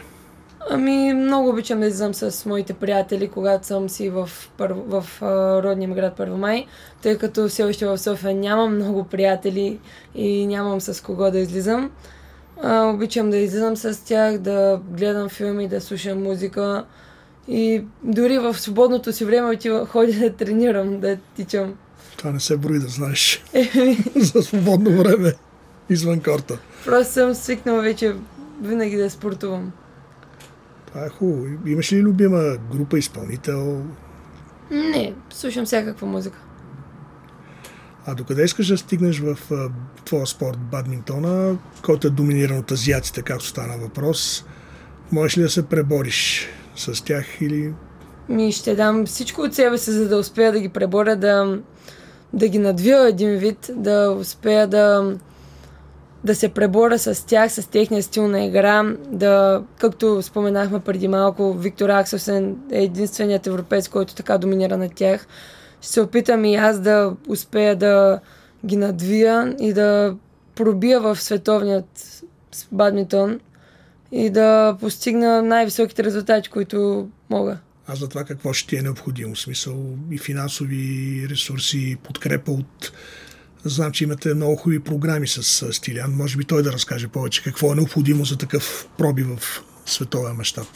Ами, 0.69 1.13
много 1.13 1.49
обичам 1.49 1.79
да 1.79 1.85
излизам 1.85 2.13
с 2.13 2.45
моите 2.45 2.73
приятели, 2.73 3.27
когато 3.27 3.67
съм 3.67 3.89
си 3.89 4.09
в, 4.09 4.29
първ, 4.57 4.75
в, 4.87 5.01
в 5.01 5.21
родния 5.63 5.89
ми 5.89 5.95
град 5.95 6.13
Първомай, 6.17 6.65
тъй 7.01 7.17
като 7.17 7.47
все 7.47 7.63
още 7.63 7.85
в 7.85 7.97
София 7.97 8.35
нямам 8.35 8.75
много 8.75 9.03
приятели 9.03 9.79
и 10.15 10.47
нямам 10.47 10.81
с 10.81 11.03
кого 11.03 11.31
да 11.31 11.39
излизам. 11.39 11.91
А, 12.63 12.85
обичам 12.85 13.29
да 13.29 13.37
излизам 13.37 13.77
с 13.77 14.05
тях, 14.05 14.37
да 14.37 14.81
гледам 14.89 15.29
филми, 15.29 15.67
да 15.67 15.81
слушам 15.81 16.23
музика. 16.23 16.85
И 17.47 17.83
дори 18.03 18.39
в 18.39 18.59
свободното 18.59 19.13
си 19.13 19.25
време 19.25 19.49
отива, 19.49 19.85
ходя 19.85 20.19
да 20.19 20.33
тренирам, 20.33 20.99
да 20.99 21.17
тичам. 21.35 21.73
Това 22.17 22.31
не 22.31 22.39
се 22.39 22.57
брои 22.57 22.79
да 22.79 22.87
знаеш. 22.87 23.43
За 24.15 24.41
свободно 24.41 24.97
време, 24.97 25.33
извън 25.89 26.19
корта. 26.19 26.57
Просто 26.85 27.13
съм 27.13 27.35
свикнал 27.35 27.81
вече 27.81 28.15
винаги 28.61 28.97
да 28.97 29.09
спортувам. 29.09 29.71
Това 30.87 31.05
е 31.05 31.09
хубаво. 31.09 31.45
Имаш 31.65 31.93
ли 31.93 32.01
любима 32.01 32.57
група, 32.73 32.97
изпълнител? 32.97 33.85
Не, 34.71 35.13
слушам 35.29 35.65
всякаква 35.65 36.07
музика. 36.07 36.37
А 38.05 38.15
докъде 38.15 38.43
искаш 38.43 38.67
да 38.67 38.77
стигнеш 38.77 39.19
в 39.19 39.37
твоя 40.05 40.27
спорт, 40.27 40.57
бадминтона, 40.71 41.57
който 41.83 42.07
е 42.07 42.09
доминиран 42.09 42.57
от 42.57 42.71
азиатите, 42.71 43.21
както 43.21 43.45
стана 43.45 43.77
въпрос? 43.77 44.45
Можеш 45.11 45.37
ли 45.37 45.41
да 45.41 45.49
се 45.49 45.65
пребориш 45.65 46.47
с 46.75 47.03
тях 47.03 47.41
или... 47.41 47.73
Ми 48.29 48.51
ще 48.51 48.75
дам 48.75 49.05
всичко 49.05 49.41
от 49.41 49.53
себе 49.53 49.77
си, 49.77 49.91
за 49.91 50.09
да 50.09 50.17
успея 50.17 50.51
да 50.51 50.59
ги 50.59 50.69
преборя, 50.69 51.15
да, 51.15 51.59
да 52.33 52.47
ги 52.47 52.59
надвия 52.59 53.07
един 53.07 53.37
вид, 53.37 53.69
да 53.75 54.15
успея 54.19 54.67
да, 54.67 55.15
да 56.23 56.35
се 56.35 56.49
преборя 56.49 56.99
с 56.99 57.25
тях, 57.25 57.51
с 57.51 57.67
техния 57.67 58.03
стил 58.03 58.27
на 58.27 58.45
игра, 58.45 58.83
да, 59.07 59.63
както 59.77 60.21
споменахме 60.21 60.79
преди 60.79 61.07
малко, 61.07 61.53
Виктор 61.53 61.89
Акселсен 61.89 62.55
е 62.71 62.83
единственият 62.83 63.47
европейц, 63.47 63.87
който 63.87 64.15
така 64.15 64.37
доминира 64.37 64.77
на 64.77 64.89
тях 64.89 65.27
ще 65.81 65.91
се 65.91 66.01
опитам 66.01 66.45
и 66.45 66.55
аз 66.55 66.79
да 66.79 67.15
успея 67.27 67.75
да 67.75 68.19
ги 68.65 68.75
надвия 68.75 69.55
и 69.59 69.73
да 69.73 70.15
пробия 70.55 71.01
в 71.01 71.21
световният 71.21 72.21
бадминтон 72.71 73.39
и 74.11 74.29
да 74.29 74.77
постигна 74.79 75.41
най-високите 75.41 76.03
резултати, 76.03 76.49
които 76.49 77.09
мога. 77.29 77.57
А 77.87 77.95
за 77.95 78.09
това 78.09 78.23
какво 78.23 78.53
ще 78.53 78.69
ти 78.69 78.75
е 78.77 78.81
необходимо? 78.81 79.35
Смисъл 79.35 79.85
и 80.11 80.17
финансови 80.17 81.27
ресурси, 81.29 81.97
подкрепа 82.03 82.51
от... 82.51 82.91
Знам, 83.65 83.91
че 83.91 84.03
имате 84.03 84.33
много 84.33 84.55
хубави 84.55 84.79
програми 84.79 85.27
с 85.27 85.73
Стилян. 85.73 86.11
Може 86.11 86.37
би 86.37 86.45
той 86.45 86.63
да 86.63 86.73
разкаже 86.73 87.07
повече 87.07 87.43
какво 87.43 87.71
е 87.71 87.75
необходимо 87.75 88.25
за 88.25 88.37
такъв 88.37 88.87
проби 88.97 89.23
в 89.23 89.39
световен 89.85 90.35
мащаб. 90.35 90.67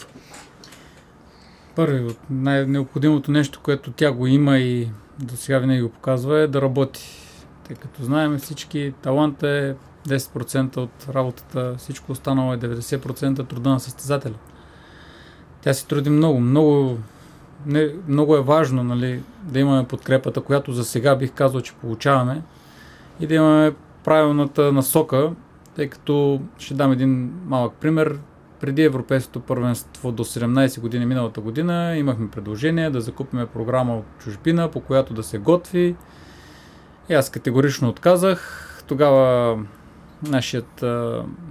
Първи, 1.76 2.16
най-необходимото 2.30 3.32
нещо, 3.32 3.60
което 3.64 3.92
тя 3.92 4.12
го 4.12 4.28
има 4.28 4.58
и 4.58 4.90
до 5.20 5.36
сега 5.36 5.60
винаги 5.60 5.82
го 5.82 5.90
показва, 5.90 6.40
е 6.40 6.48
да 6.48 6.62
работи 6.62 7.26
Тъй 7.68 7.76
като 7.76 8.04
знаем 8.04 8.38
всички, 8.38 8.94
талант 9.02 9.44
е 9.44 9.76
10% 10.08 10.78
от 10.78 11.08
работата, 11.10 11.76
всичко 11.78 12.12
останало 12.12 12.54
е 12.54 12.58
90% 12.58 13.50
труда 13.50 13.70
на 13.70 13.80
състезателя. 13.80 14.34
Тя 15.62 15.74
се 15.74 15.88
труди 15.88 16.10
много, 16.10 16.40
много, 16.40 16.98
не, 17.66 17.90
много 18.08 18.36
е 18.36 18.42
важно 18.42 18.84
нали, 18.84 19.24
да 19.44 19.60
имаме 19.60 19.88
подкрепата, 19.88 20.42
която 20.42 20.72
за 20.72 20.86
сега 20.86 21.16
бих 21.16 21.32
казал, 21.32 21.62
че 21.62 21.74
получаваме 21.74 22.42
и 23.20 23.28
да 23.28 23.34
имаме 23.34 23.76
правилната 24.04 24.72
насока, 24.72 25.32
тъй 25.76 25.90
като 25.90 26.42
ще 26.58 26.74
дам 26.74 26.92
един 26.92 27.34
малък 27.46 27.74
пример. 27.74 28.20
Преди 28.60 28.84
Европейското 28.84 29.40
първенство 29.40 30.12
до 30.12 30.24
17 30.24 30.80
години 30.80 31.06
миналата 31.06 31.42
година 31.42 31.98
имахме 31.98 32.30
предложение 32.30 32.90
да 32.90 33.02
закупиме 33.02 33.46
програма 33.46 33.98
от 33.98 34.06
чужбина, 34.20 34.72
по 34.72 34.80
която 34.80 35.14
да 35.14 35.24
се 35.24 35.38
готви. 35.38 35.96
И 37.10 37.14
аз 37.14 37.30
категорично 37.30 37.90
отказах. 37.90 38.62
Тогава 38.88 39.58
нашият 40.24 40.84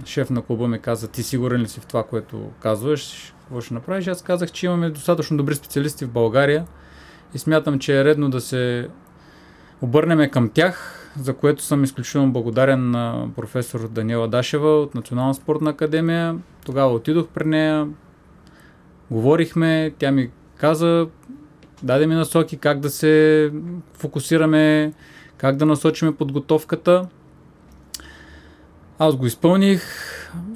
шеф 0.05 0.29
на 0.29 0.41
клуба 0.41 0.67
ми 0.67 0.79
каза, 0.79 1.07
ти 1.07 1.23
сигурен 1.23 1.61
ли 1.61 1.67
си 1.67 1.79
в 1.79 1.85
това, 1.85 2.03
което 2.03 2.51
казваш, 2.59 3.33
какво 3.39 3.61
ще 3.61 3.73
направиш? 3.73 4.07
Аз 4.07 4.21
казах, 4.21 4.51
че 4.51 4.65
имаме 4.65 4.89
достатъчно 4.89 5.37
добри 5.37 5.55
специалисти 5.55 6.05
в 6.05 6.11
България 6.11 6.65
и 7.33 7.39
смятам, 7.39 7.79
че 7.79 7.99
е 7.99 8.03
редно 8.03 8.29
да 8.29 8.41
се 8.41 8.89
обърнем 9.81 10.29
към 10.29 10.49
тях, 10.49 10.94
за 11.19 11.33
което 11.33 11.63
съм 11.63 11.83
изключително 11.83 12.31
благодарен 12.31 12.91
на 12.91 13.27
професор 13.35 13.87
Даниела 13.87 14.27
Дашева 14.27 14.81
от 14.81 14.95
Национална 14.95 15.33
спортна 15.33 15.69
академия. 15.69 16.37
Тогава 16.65 16.93
отидох 16.93 17.27
при 17.27 17.45
нея, 17.45 17.87
говорихме, 19.11 19.93
тя 19.99 20.11
ми 20.11 20.29
каза, 20.57 21.07
даде 21.83 22.07
ми 22.07 22.15
насоки 22.15 22.57
как 22.57 22.79
да 22.79 22.89
се 22.89 23.51
фокусираме, 23.93 24.93
как 25.37 25.55
да 25.55 25.65
насочиме 25.65 26.15
подготовката. 26.15 27.07
Аз 28.99 29.15
го 29.15 29.25
изпълних. 29.25 29.83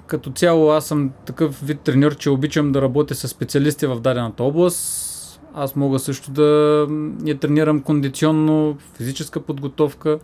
Като 0.08 0.32
цяло 0.32 0.72
аз 0.72 0.88
съм 0.88 1.12
такъв 1.26 1.60
вид 1.62 1.80
треньор, 1.82 2.16
че 2.16 2.30
обичам 2.30 2.72
да 2.72 2.82
работя 2.82 3.16
с 3.16 3.28
специалисти 3.28 3.86
в 3.86 4.00
дадената 4.00 4.44
област. 4.44 5.09
Аз 5.54 5.76
мога 5.76 6.00
също 6.00 6.32
да 6.32 6.88
я 7.26 7.38
тренирам 7.38 7.82
кондиционно, 7.82 8.78
физическа 8.94 9.40
подготовка, 9.40 10.20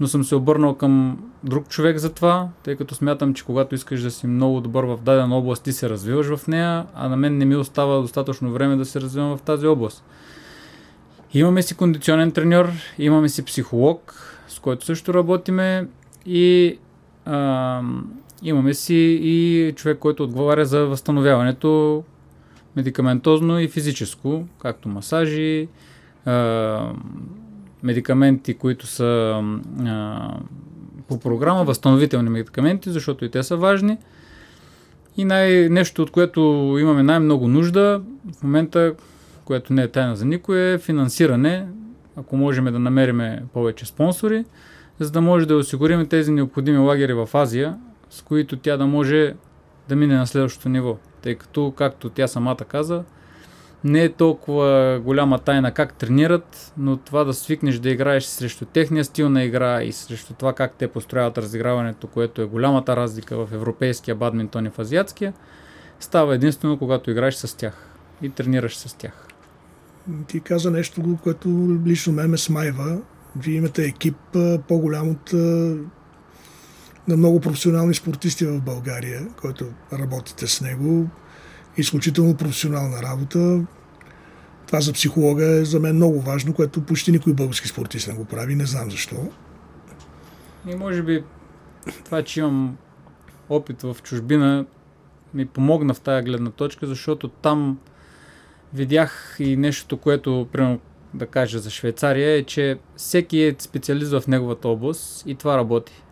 но 0.00 0.06
съм 0.06 0.24
се 0.24 0.34
обърнал 0.34 0.74
към 0.74 1.18
друг 1.44 1.68
човек 1.68 1.98
за 1.98 2.12
това, 2.12 2.48
тъй 2.62 2.76
като 2.76 2.94
смятам, 2.94 3.34
че 3.34 3.44
когато 3.44 3.74
искаш 3.74 4.02
да 4.02 4.10
си 4.10 4.26
много 4.26 4.60
добър 4.60 4.84
в 4.84 4.98
дадена 5.02 5.36
област, 5.36 5.64
ти 5.64 5.72
се 5.72 5.90
развиваш 5.90 6.36
в 6.36 6.48
нея, 6.48 6.86
а 6.94 7.08
на 7.08 7.16
мен 7.16 7.38
не 7.38 7.44
ми 7.44 7.56
остава 7.56 8.00
достатъчно 8.00 8.52
време 8.52 8.76
да 8.76 8.84
се 8.84 9.00
развивам 9.00 9.36
в 9.36 9.42
тази 9.42 9.66
област. 9.66 10.04
Имаме 11.34 11.62
си 11.62 11.76
кондиционен 11.76 12.32
треньор, 12.32 12.68
имаме 12.98 13.28
си 13.28 13.44
психолог, 13.44 14.14
с 14.48 14.58
който 14.58 14.84
също 14.84 15.14
работиме 15.14 15.88
и 16.26 16.78
а, 17.24 17.82
имаме 18.42 18.74
си 18.74 19.18
и 19.22 19.72
човек, 19.76 19.98
който 19.98 20.24
отговаря 20.24 20.64
за 20.64 20.86
възстановяването 20.86 22.02
медикаментозно 22.76 23.60
и 23.60 23.68
физическо, 23.68 24.46
както 24.58 24.88
масажи, 24.88 25.68
медикаменти, 27.82 28.54
които 28.54 28.86
са 28.86 29.42
по 31.08 31.20
програма, 31.20 31.64
възстановителни 31.64 32.30
медикаменти, 32.30 32.90
защото 32.90 33.24
и 33.24 33.30
те 33.30 33.42
са 33.42 33.56
важни. 33.56 33.98
И 35.16 35.24
най- 35.24 35.68
нещо, 35.68 36.02
от 36.02 36.10
което 36.10 36.40
имаме 36.80 37.02
най-много 37.02 37.48
нужда 37.48 38.02
в 38.38 38.42
момента, 38.42 38.94
което 39.44 39.72
не 39.72 39.82
е 39.82 39.88
тайна 39.88 40.16
за 40.16 40.24
никой, 40.24 40.58
е 40.60 40.78
финансиране. 40.78 41.66
Ако 42.16 42.36
можем 42.36 42.64
да 42.64 42.78
намерим 42.78 43.22
повече 43.52 43.86
спонсори, 43.86 44.44
за 44.98 45.10
да 45.10 45.20
може 45.20 45.46
да 45.46 45.56
осигурим 45.56 46.06
тези 46.06 46.32
необходими 46.32 46.78
лагери 46.78 47.14
в 47.14 47.28
Азия, 47.34 47.76
с 48.10 48.22
които 48.22 48.56
тя 48.56 48.76
да 48.76 48.86
може 48.86 49.34
да 49.88 49.96
мине 49.96 50.16
на 50.16 50.26
следващото 50.26 50.68
ниво. 50.68 50.96
Тъй 51.22 51.34
като, 51.34 51.72
както 51.76 52.10
тя 52.10 52.28
самата 52.28 52.56
каза, 52.56 53.04
не 53.84 54.04
е 54.04 54.12
толкова 54.12 55.00
голяма 55.04 55.38
тайна 55.38 55.74
как 55.74 55.94
тренират, 55.94 56.72
но 56.78 56.96
това 56.96 57.24
да 57.24 57.34
свикнеш 57.34 57.78
да 57.78 57.90
играеш 57.90 58.24
срещу 58.24 58.64
техния 58.64 59.04
стил 59.04 59.28
на 59.28 59.42
игра 59.44 59.82
и 59.82 59.92
срещу 59.92 60.34
това 60.34 60.52
как 60.52 60.74
те 60.74 60.88
построяват 60.88 61.38
разиграването, 61.38 62.06
което 62.06 62.42
е 62.42 62.46
голямата 62.46 62.96
разлика 62.96 63.46
в 63.46 63.52
европейския 63.52 64.14
бадминтон 64.14 64.66
и 64.66 64.70
в 64.70 64.78
азиатския, 64.78 65.32
става 66.00 66.34
единствено 66.34 66.78
когато 66.78 67.10
играеш 67.10 67.34
с 67.34 67.56
тях 67.56 67.86
и 68.22 68.30
тренираш 68.30 68.76
с 68.76 68.94
тях. 68.94 69.26
Ти 70.28 70.40
каза 70.40 70.70
нещо, 70.70 71.18
което 71.22 71.48
лично 71.86 72.12
ме 72.12 72.26
ме 72.26 72.38
смайва. 72.38 72.98
Вие 73.36 73.56
имате 73.56 73.84
екип 73.84 74.16
по-голям 74.68 75.10
от 75.10 75.30
на 77.08 77.16
много 77.16 77.40
професионални 77.40 77.94
спортисти 77.94 78.46
в 78.46 78.60
България, 78.60 79.28
който 79.40 79.66
работите 79.92 80.46
с 80.46 80.60
него. 80.60 81.08
Изключително 81.76 82.36
професионална 82.36 83.02
работа. 83.02 83.66
Това 84.66 84.80
за 84.80 84.92
психолога 84.92 85.46
е 85.46 85.64
за 85.64 85.80
мен 85.80 85.96
много 85.96 86.20
важно, 86.20 86.54
което 86.54 86.82
почти 86.82 87.12
никой 87.12 87.32
български 87.32 87.68
спортист 87.68 88.08
не 88.08 88.14
го 88.14 88.24
прави. 88.24 88.54
Не 88.54 88.66
знам 88.66 88.90
защо. 88.90 89.16
И 90.66 90.74
може 90.74 91.02
би 91.02 91.24
това, 92.04 92.22
че 92.22 92.40
имам 92.40 92.76
опит 93.48 93.82
в 93.82 93.96
чужбина, 94.02 94.66
ми 95.34 95.46
помогна 95.46 95.94
в 95.94 96.00
тая 96.00 96.22
гледна 96.22 96.50
точка, 96.50 96.86
защото 96.86 97.28
там 97.28 97.78
видях 98.74 99.36
и 99.38 99.56
нещо, 99.56 99.96
което, 99.96 100.48
примерно, 100.52 100.80
да 101.14 101.26
кажа 101.26 101.58
за 101.58 101.70
Швейцария, 101.70 102.30
е, 102.30 102.42
че 102.42 102.78
всеки 102.96 103.42
е 103.42 103.56
специалист 103.58 104.10
в 104.10 104.22
неговата 104.28 104.68
област 104.68 105.22
и 105.26 105.34
това 105.34 105.56
работи. 105.56 106.02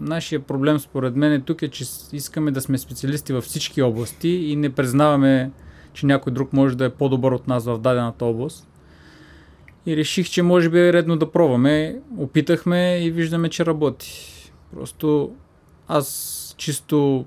Нашия 0.00 0.40
проблем 0.40 0.78
според 0.78 1.16
мен 1.16 1.32
е 1.32 1.40
тук 1.40 1.62
е, 1.62 1.68
че 1.68 1.84
искаме 2.12 2.50
да 2.50 2.60
сме 2.60 2.78
специалисти 2.78 3.32
във 3.32 3.44
всички 3.44 3.82
области 3.82 4.28
и 4.28 4.56
не 4.56 4.70
признаваме, 4.70 5.50
че 5.92 6.06
някой 6.06 6.32
друг 6.32 6.52
може 6.52 6.76
да 6.76 6.84
е 6.84 6.90
по-добър 6.90 7.32
от 7.32 7.48
нас 7.48 7.64
в 7.64 7.78
дадената 7.78 8.24
област. 8.24 8.68
И 9.86 9.96
реших, 9.96 10.30
че 10.30 10.42
може 10.42 10.68
би 10.68 10.78
е 10.78 10.92
редно 10.92 11.16
да 11.16 11.30
пробваме. 11.30 11.96
Опитахме 12.18 12.98
и 13.04 13.10
виждаме, 13.10 13.48
че 13.48 13.66
работи. 13.66 14.34
Просто 14.76 15.32
аз 15.88 16.54
чисто 16.58 17.24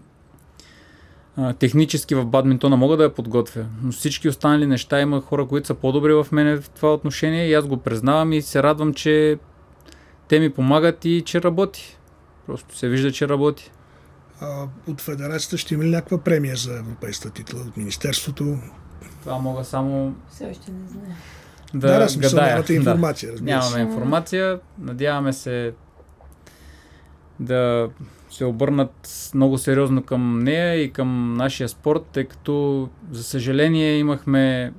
а, 1.38 1.54
технически 1.54 2.16
в 2.16 2.26
бадминтона 2.26 2.78
мога 2.78 2.98
да 2.98 3.04
я 3.04 3.14
подготвя, 3.14 3.66
но 3.84 3.92
всички 3.92 4.30
останали 4.30 4.66
неща 4.66 5.02
има 5.02 5.22
хора, 5.22 5.48
които 5.48 5.68
са 5.68 5.74
по-добри 5.74 6.14
в 6.14 6.28
мене 6.32 6.56
в 6.56 6.70
това 6.70 6.94
отношение 6.94 7.48
и 7.48 7.54
аз 7.54 7.68
го 7.68 7.78
признавам 7.78 8.34
и 8.34 8.42
се 8.42 8.64
радвам, 8.64 8.94
че 8.94 9.38
те 10.28 10.40
ми 10.40 10.50
помагат 10.50 11.06
и 11.06 11.22
че 11.26 11.42
работи. 11.42 11.97
Просто 12.48 12.78
се 12.78 12.90
вижда, 12.90 13.12
че 13.12 13.30
работи. 13.30 13.72
А, 14.42 14.68
от 14.88 15.02
федерацията 15.02 15.58
ще 15.58 15.74
има 15.74 15.84
ли 15.84 15.90
някаква 15.90 16.18
премия 16.18 16.56
за 16.56 16.80
европейската 16.80 17.34
титла 17.34 17.60
от 17.60 17.78
Министерството? 17.78 18.58
Това 19.24 19.38
мога 19.38 19.64
само... 19.64 20.16
Все 20.32 20.46
още 20.52 20.72
не 20.72 20.88
знам. 20.88 21.04
Да, 21.74 21.88
да, 21.88 22.00
да 22.00 22.10
смисъл, 22.10 22.38
гадая. 22.38 22.54
нямате 22.54 22.74
информация, 22.74 23.36
да. 23.36 23.44
Нямаме 23.44 23.76
се. 23.76 23.80
информация. 23.80 24.60
Надяваме 24.80 25.34
се 25.34 25.74
да 27.40 27.90
се 28.30 28.46
обърнат 28.46 29.32
много 29.36 29.58
сериозно 29.58 30.04
към 30.04 30.40
нея 30.40 30.76
и 30.76 30.92
към 30.92 31.34
нашия 31.34 31.70
спорт, 31.70 32.06
тъй 32.12 32.26
като, 32.26 32.90
за 33.12 33.24
съжаление, 33.24 33.98
имахме 33.98 34.74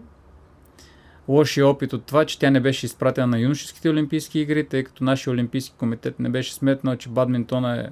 лошия 1.29 1.69
опит 1.69 1.93
от 1.93 2.05
това, 2.05 2.25
че 2.25 2.39
тя 2.39 2.51
не 2.51 2.61
беше 2.61 2.87
изпратена 2.87 3.27
на 3.27 3.39
юношеските 3.39 3.91
олимпийски 3.91 4.41
игри, 4.41 4.67
тъй 4.67 4.85
като 4.85 5.05
нашия 5.05 5.33
олимпийски 5.33 5.75
комитет 5.79 6.21
не 6.21 6.29
беше 6.29 6.55
сметнал, 6.55 6.97
че 6.97 7.09
бадминтона 7.09 7.81
е 7.81 7.87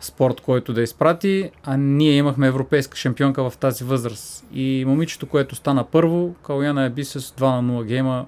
спорт. 0.00 0.40
който 0.40 0.72
да 0.72 0.82
изпрати, 0.82 1.50
а 1.64 1.76
ние 1.76 2.12
имахме 2.12 2.46
европейска 2.46 2.96
шампионка 2.96 3.50
в 3.50 3.56
тази 3.56 3.84
възраст. 3.84 4.44
И 4.52 4.84
момичето, 4.86 5.26
което 5.26 5.54
стана 5.54 5.84
първо, 5.84 6.34
Каляна 6.34 6.84
е 6.84 6.90
би 6.90 7.04
с 7.04 7.20
2 7.20 7.60
на 7.60 7.82
0 7.82 7.84
гейма, 7.84 8.26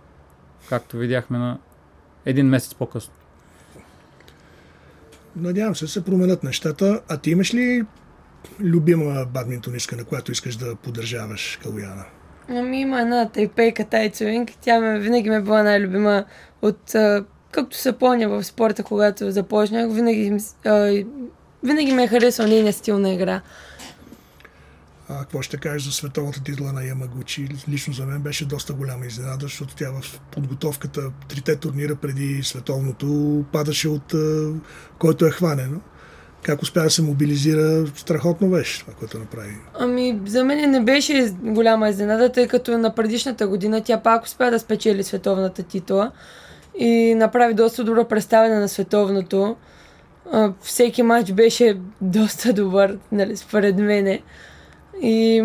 както 0.68 0.96
видяхме 0.96 1.38
на 1.38 1.58
един 2.26 2.46
месец 2.46 2.74
по-късно. 2.74 3.14
Надявам 5.36 5.76
се 5.76 5.88
се 5.88 6.04
променят 6.04 6.42
нещата. 6.42 7.02
А 7.08 7.18
ти 7.18 7.30
имаш 7.30 7.54
ли 7.54 7.84
любима 8.60 9.26
бадминтонистка, 9.34 9.96
на 9.96 10.04
която 10.04 10.32
искаш 10.32 10.56
да 10.56 10.76
поддържаваш 10.76 11.58
Калуяна? 11.62 12.04
Ами 12.48 12.80
има 12.80 13.00
една 13.00 13.28
тайпейка 13.28 13.84
Тайцуинг. 13.84 14.50
Тя 14.60 14.80
ме, 14.80 14.98
винаги 14.98 15.30
ме 15.30 15.36
е 15.36 15.40
била 15.40 15.62
най-любима 15.62 16.24
от... 16.62 16.94
Както 17.50 17.76
се 17.76 17.98
помня 17.98 18.28
в 18.28 18.44
спорта, 18.44 18.82
когато 18.82 19.30
започнах, 19.30 19.92
винаги, 19.92 20.40
винаги 21.62 21.92
ме 21.92 22.04
е 22.04 22.08
харесал 22.08 22.46
нейния 22.46 22.72
стил 22.72 22.98
на 22.98 23.10
игра. 23.10 23.40
А 25.08 25.20
какво 25.20 25.42
ще 25.42 25.56
кажеш 25.56 25.82
за 25.82 25.92
световната 25.92 26.42
титла 26.42 26.72
на 26.72 26.84
Ямагучи? 26.84 27.48
Лично 27.68 27.92
за 27.92 28.06
мен 28.06 28.22
беше 28.22 28.46
доста 28.46 28.72
голяма 28.72 29.06
изненада, 29.06 29.38
защото 29.40 29.76
тя 29.76 29.90
в 29.90 30.20
подготовката, 30.20 31.10
трите 31.28 31.56
турнира 31.56 31.96
преди 31.96 32.42
световното, 32.42 33.44
падаше 33.52 33.88
от 33.88 34.14
който 34.98 35.26
е 35.26 35.30
хванено. 35.30 35.80
Как 36.42 36.62
успя 36.62 36.82
да 36.82 36.90
се 36.90 37.02
мобилизира, 37.02 37.86
страхотно 37.96 38.48
беше 38.48 38.80
това, 38.80 38.92
което 38.92 39.18
направи. 39.18 39.54
Ами, 39.78 40.20
за 40.26 40.44
мен 40.44 40.70
не 40.70 40.80
беше 40.80 41.34
голяма 41.42 41.88
изненада, 41.88 42.32
тъй 42.32 42.48
като 42.48 42.78
на 42.78 42.94
предишната 42.94 43.48
година 43.48 43.80
тя 43.84 44.00
пак 44.00 44.24
успя 44.24 44.50
да 44.50 44.58
спечели 44.58 45.04
световната 45.04 45.62
титла. 45.62 46.12
и 46.78 47.14
направи 47.14 47.54
доста 47.54 47.84
добро 47.84 48.08
представяне 48.08 48.58
на 48.58 48.68
световното. 48.68 49.56
Всеки 50.62 51.02
матч 51.02 51.32
беше 51.32 51.80
доста 52.00 52.52
добър, 52.52 52.98
нали, 53.12 53.36
според 53.36 53.78
мене. 53.78 54.22
И 55.02 55.42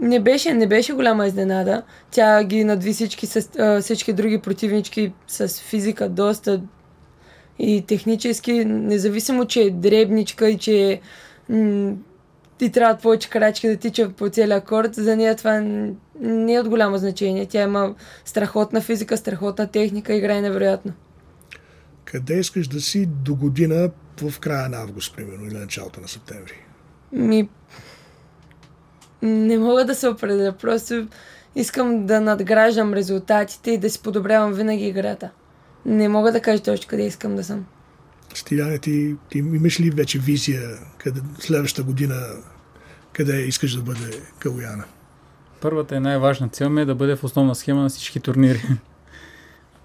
не 0.00 0.20
беше, 0.20 0.54
не 0.54 0.66
беше 0.66 0.92
голяма 0.92 1.26
изненада. 1.26 1.82
Тя 2.10 2.44
ги 2.44 2.64
надви 2.64 2.92
всички, 2.92 3.26
с, 3.26 3.48
всички 3.82 4.12
други 4.12 4.38
противнички 4.38 5.12
с 5.28 5.48
физика 5.48 6.08
доста 6.08 6.60
и 7.58 7.84
технически, 7.86 8.64
независимо, 8.64 9.46
че 9.46 9.62
е 9.62 9.70
дребничка 9.70 10.48
и 10.48 10.58
че 10.58 11.00
м- 11.48 11.94
ти 12.58 12.72
трябва 12.72 12.96
повече 12.96 13.30
крачки 13.30 13.68
да 13.68 13.76
тича 13.76 14.10
по 14.10 14.28
целия 14.28 14.60
корт, 14.60 14.94
за 14.94 15.16
нея 15.16 15.36
това 15.36 15.60
не 16.20 16.54
е 16.54 16.60
от 16.60 16.68
голямо 16.68 16.98
значение. 16.98 17.46
Тя 17.46 17.62
има 17.62 17.94
страхотна 18.24 18.80
физика, 18.80 19.16
страхотна 19.16 19.66
техника, 19.66 20.14
играе 20.14 20.40
невероятно. 20.40 20.92
Къде 22.04 22.38
искаш 22.38 22.68
да 22.68 22.80
си 22.80 23.06
до 23.06 23.34
година 23.34 23.90
в 24.22 24.40
края 24.40 24.68
на 24.68 24.76
август, 24.76 25.16
примерно, 25.16 25.46
или 25.46 25.54
началото 25.54 26.00
на 26.00 26.08
септември? 26.08 26.64
Ми, 27.12 27.48
не 29.22 29.58
мога 29.58 29.84
да 29.84 29.94
се 29.94 30.08
определя. 30.08 30.52
Просто 30.52 31.08
искам 31.54 32.06
да 32.06 32.20
надграждам 32.20 32.94
резултатите 32.94 33.70
и 33.70 33.78
да 33.78 33.90
си 33.90 34.02
подобрявам 34.02 34.52
винаги 34.52 34.86
играта. 34.86 35.30
Не 35.86 36.08
мога 36.08 36.32
да 36.32 36.40
кажа 36.40 36.62
точно 36.62 36.88
къде 36.88 37.06
искам 37.06 37.36
да 37.36 37.44
съм. 37.44 37.64
Стиляне, 38.34 38.78
ти, 38.78 39.16
ти 39.28 39.38
имаш 39.38 39.80
ли 39.80 39.90
вече 39.90 40.18
визия 40.18 40.78
къде, 40.98 41.20
следващата 41.38 41.82
година 41.82 42.16
къде 43.12 43.40
искаш 43.40 43.74
да 43.76 43.82
бъде 43.82 44.22
Калуяна? 44.38 44.84
Първата 45.60 45.96
и 45.96 46.00
най-важна 46.00 46.48
цел 46.48 46.70
ми 46.70 46.80
е 46.80 46.84
да 46.84 46.94
бъде 46.94 47.16
в 47.16 47.24
основна 47.24 47.54
схема 47.54 47.82
на 47.82 47.88
всички 47.88 48.20
турнири. 48.20 48.62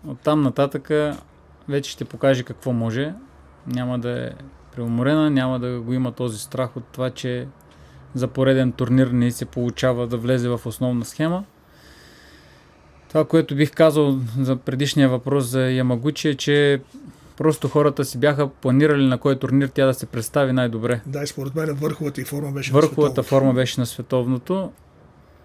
От 0.07 0.19
там 0.19 0.41
нататъка 0.41 1.17
вече 1.69 1.91
ще 1.91 2.05
покаже 2.05 2.43
какво 2.43 2.73
може. 2.73 3.13
Няма 3.67 3.99
да 3.99 4.25
е 4.25 4.29
преуморена, 4.75 5.29
няма 5.29 5.59
да 5.59 5.81
го 5.81 5.93
има 5.93 6.11
този 6.11 6.39
страх 6.39 6.77
от 6.77 6.83
това, 6.83 7.09
че 7.09 7.47
за 8.13 8.27
пореден 8.27 8.71
турнир 8.71 9.07
не 9.07 9.31
се 9.31 9.45
получава 9.45 10.07
да 10.07 10.17
влезе 10.17 10.49
в 10.49 10.61
основна 10.65 11.05
схема. 11.05 11.43
Това, 13.17 13.27
което 13.27 13.55
бих 13.55 13.71
казал 13.71 14.19
за 14.39 14.55
предишния 14.55 15.09
въпрос 15.09 15.45
за 15.45 15.61
Ямагучи 15.61 16.29
е, 16.29 16.35
че 16.35 16.81
просто 17.37 17.67
хората 17.67 18.05
си 18.05 18.17
бяха 18.17 18.47
планирали 18.47 19.05
на 19.05 19.17
кой 19.17 19.39
турнир 19.39 19.67
тя 19.67 19.85
да 19.85 19.93
се 19.93 20.05
представи 20.05 20.53
най-добре. 20.53 21.01
Да, 21.05 21.23
и 21.23 21.27
според 21.27 21.55
мен 21.55 21.73
върховата 21.73 22.21
и 22.21 22.23
форма 22.23 22.51
беше 22.51 22.71
Върховата 22.71 23.19
на 23.19 23.23
форма 23.23 23.53
беше 23.53 23.79
на 23.79 23.85
световното. 23.85 24.71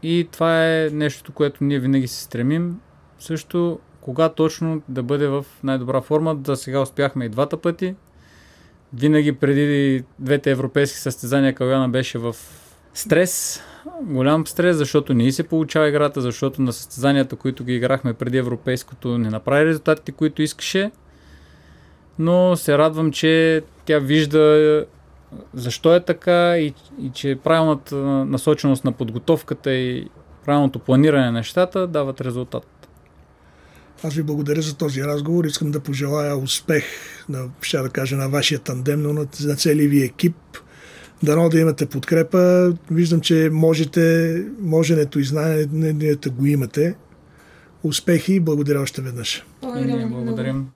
И 0.03 0.29
това 0.33 0.67
е 0.67 0.91
нещо, 0.93 1.33
което 1.33 1.65
ние 1.65 1.79
винаги 1.79 2.09
се 2.09 2.23
стремим. 2.23 2.81
Също 3.19 3.79
кога 4.01 4.29
точно 4.29 4.83
да 4.89 5.03
бъде 5.03 5.27
в 5.27 5.47
най-добра 5.65 6.01
форма. 6.01 6.35
Да 6.35 6.57
сега 6.57 6.81
успяхме 6.81 7.25
и 7.25 7.29
двата 7.29 7.57
пъти. 7.57 7.95
Винаги 8.95 9.33
преди 9.33 10.05
двете 10.19 10.51
европейски 10.51 10.99
състезания 10.99 11.55
Каляна 11.55 11.89
беше 11.89 12.19
в 12.19 12.37
стрес, 12.95 13.61
голям 14.03 14.47
стрес, 14.47 14.77
защото 14.77 15.15
не 15.15 15.33
се 15.33 15.43
получава 15.43 15.89
играта, 15.89 16.21
защото 16.21 16.63
на 16.63 16.73
състезанията, 16.73 17.37
които 17.37 17.65
ги 17.65 17.75
играхме 17.75 18.15
преди 18.15 18.39
европейското, 18.39 19.19
не 19.19 19.31
направи 19.31 19.67
резултатите, 19.67 20.13
които 20.13 20.43
искаше. 20.43 20.91
Но 22.19 22.57
се 22.57 22.79
радвам, 22.79 23.13
че 23.13 23.63
тя 23.85 23.99
вижда 23.99 24.87
защо 25.55 25.95
е 25.95 26.05
така 26.05 26.59
и, 26.59 26.75
и 27.01 27.11
че 27.15 27.39
правилната 27.45 27.97
насоченост 27.97 28.85
на 28.85 28.93
подготовката 28.93 29.75
и 29.75 30.09
правилното 30.45 30.79
планиране 30.79 31.25
на 31.25 31.33
нещата 31.33 31.87
дават 31.87 32.21
резултат. 32.21 32.67
Аз 34.05 34.15
ви 34.15 34.23
благодаря 34.23 34.63
за 34.63 34.77
този 34.77 35.03
разговор. 35.03 35.45
Искам 35.45 35.71
да 35.71 35.81
пожелая 35.81 36.37
успех, 36.37 36.85
на, 37.29 37.49
ще 37.61 37.79
да 37.79 37.89
кажа, 37.89 38.17
на 38.17 38.29
вашия 38.29 38.61
тандем, 38.61 39.03
но 39.03 39.13
на, 39.13 39.27
на 39.45 39.57
целия 39.57 39.89
ви 39.89 40.03
екип. 40.03 40.37
Дано 41.23 41.49
да 41.49 41.61
имате 41.61 41.87
подкрепа. 41.87 42.75
Виждам, 42.91 43.21
че 43.21 43.51
можете, 43.53 44.45
моженето 44.61 45.19
и 45.19 45.25
знаенето 45.25 46.33
го 46.33 46.47
имате. 46.47 46.95
Успехи 47.83 48.35
и 48.35 48.41
благодаря 48.41 48.81
още 48.81 49.03
веднъж. 49.03 49.45
Благодарим. 49.63 50.09
благодарим. 50.09 50.67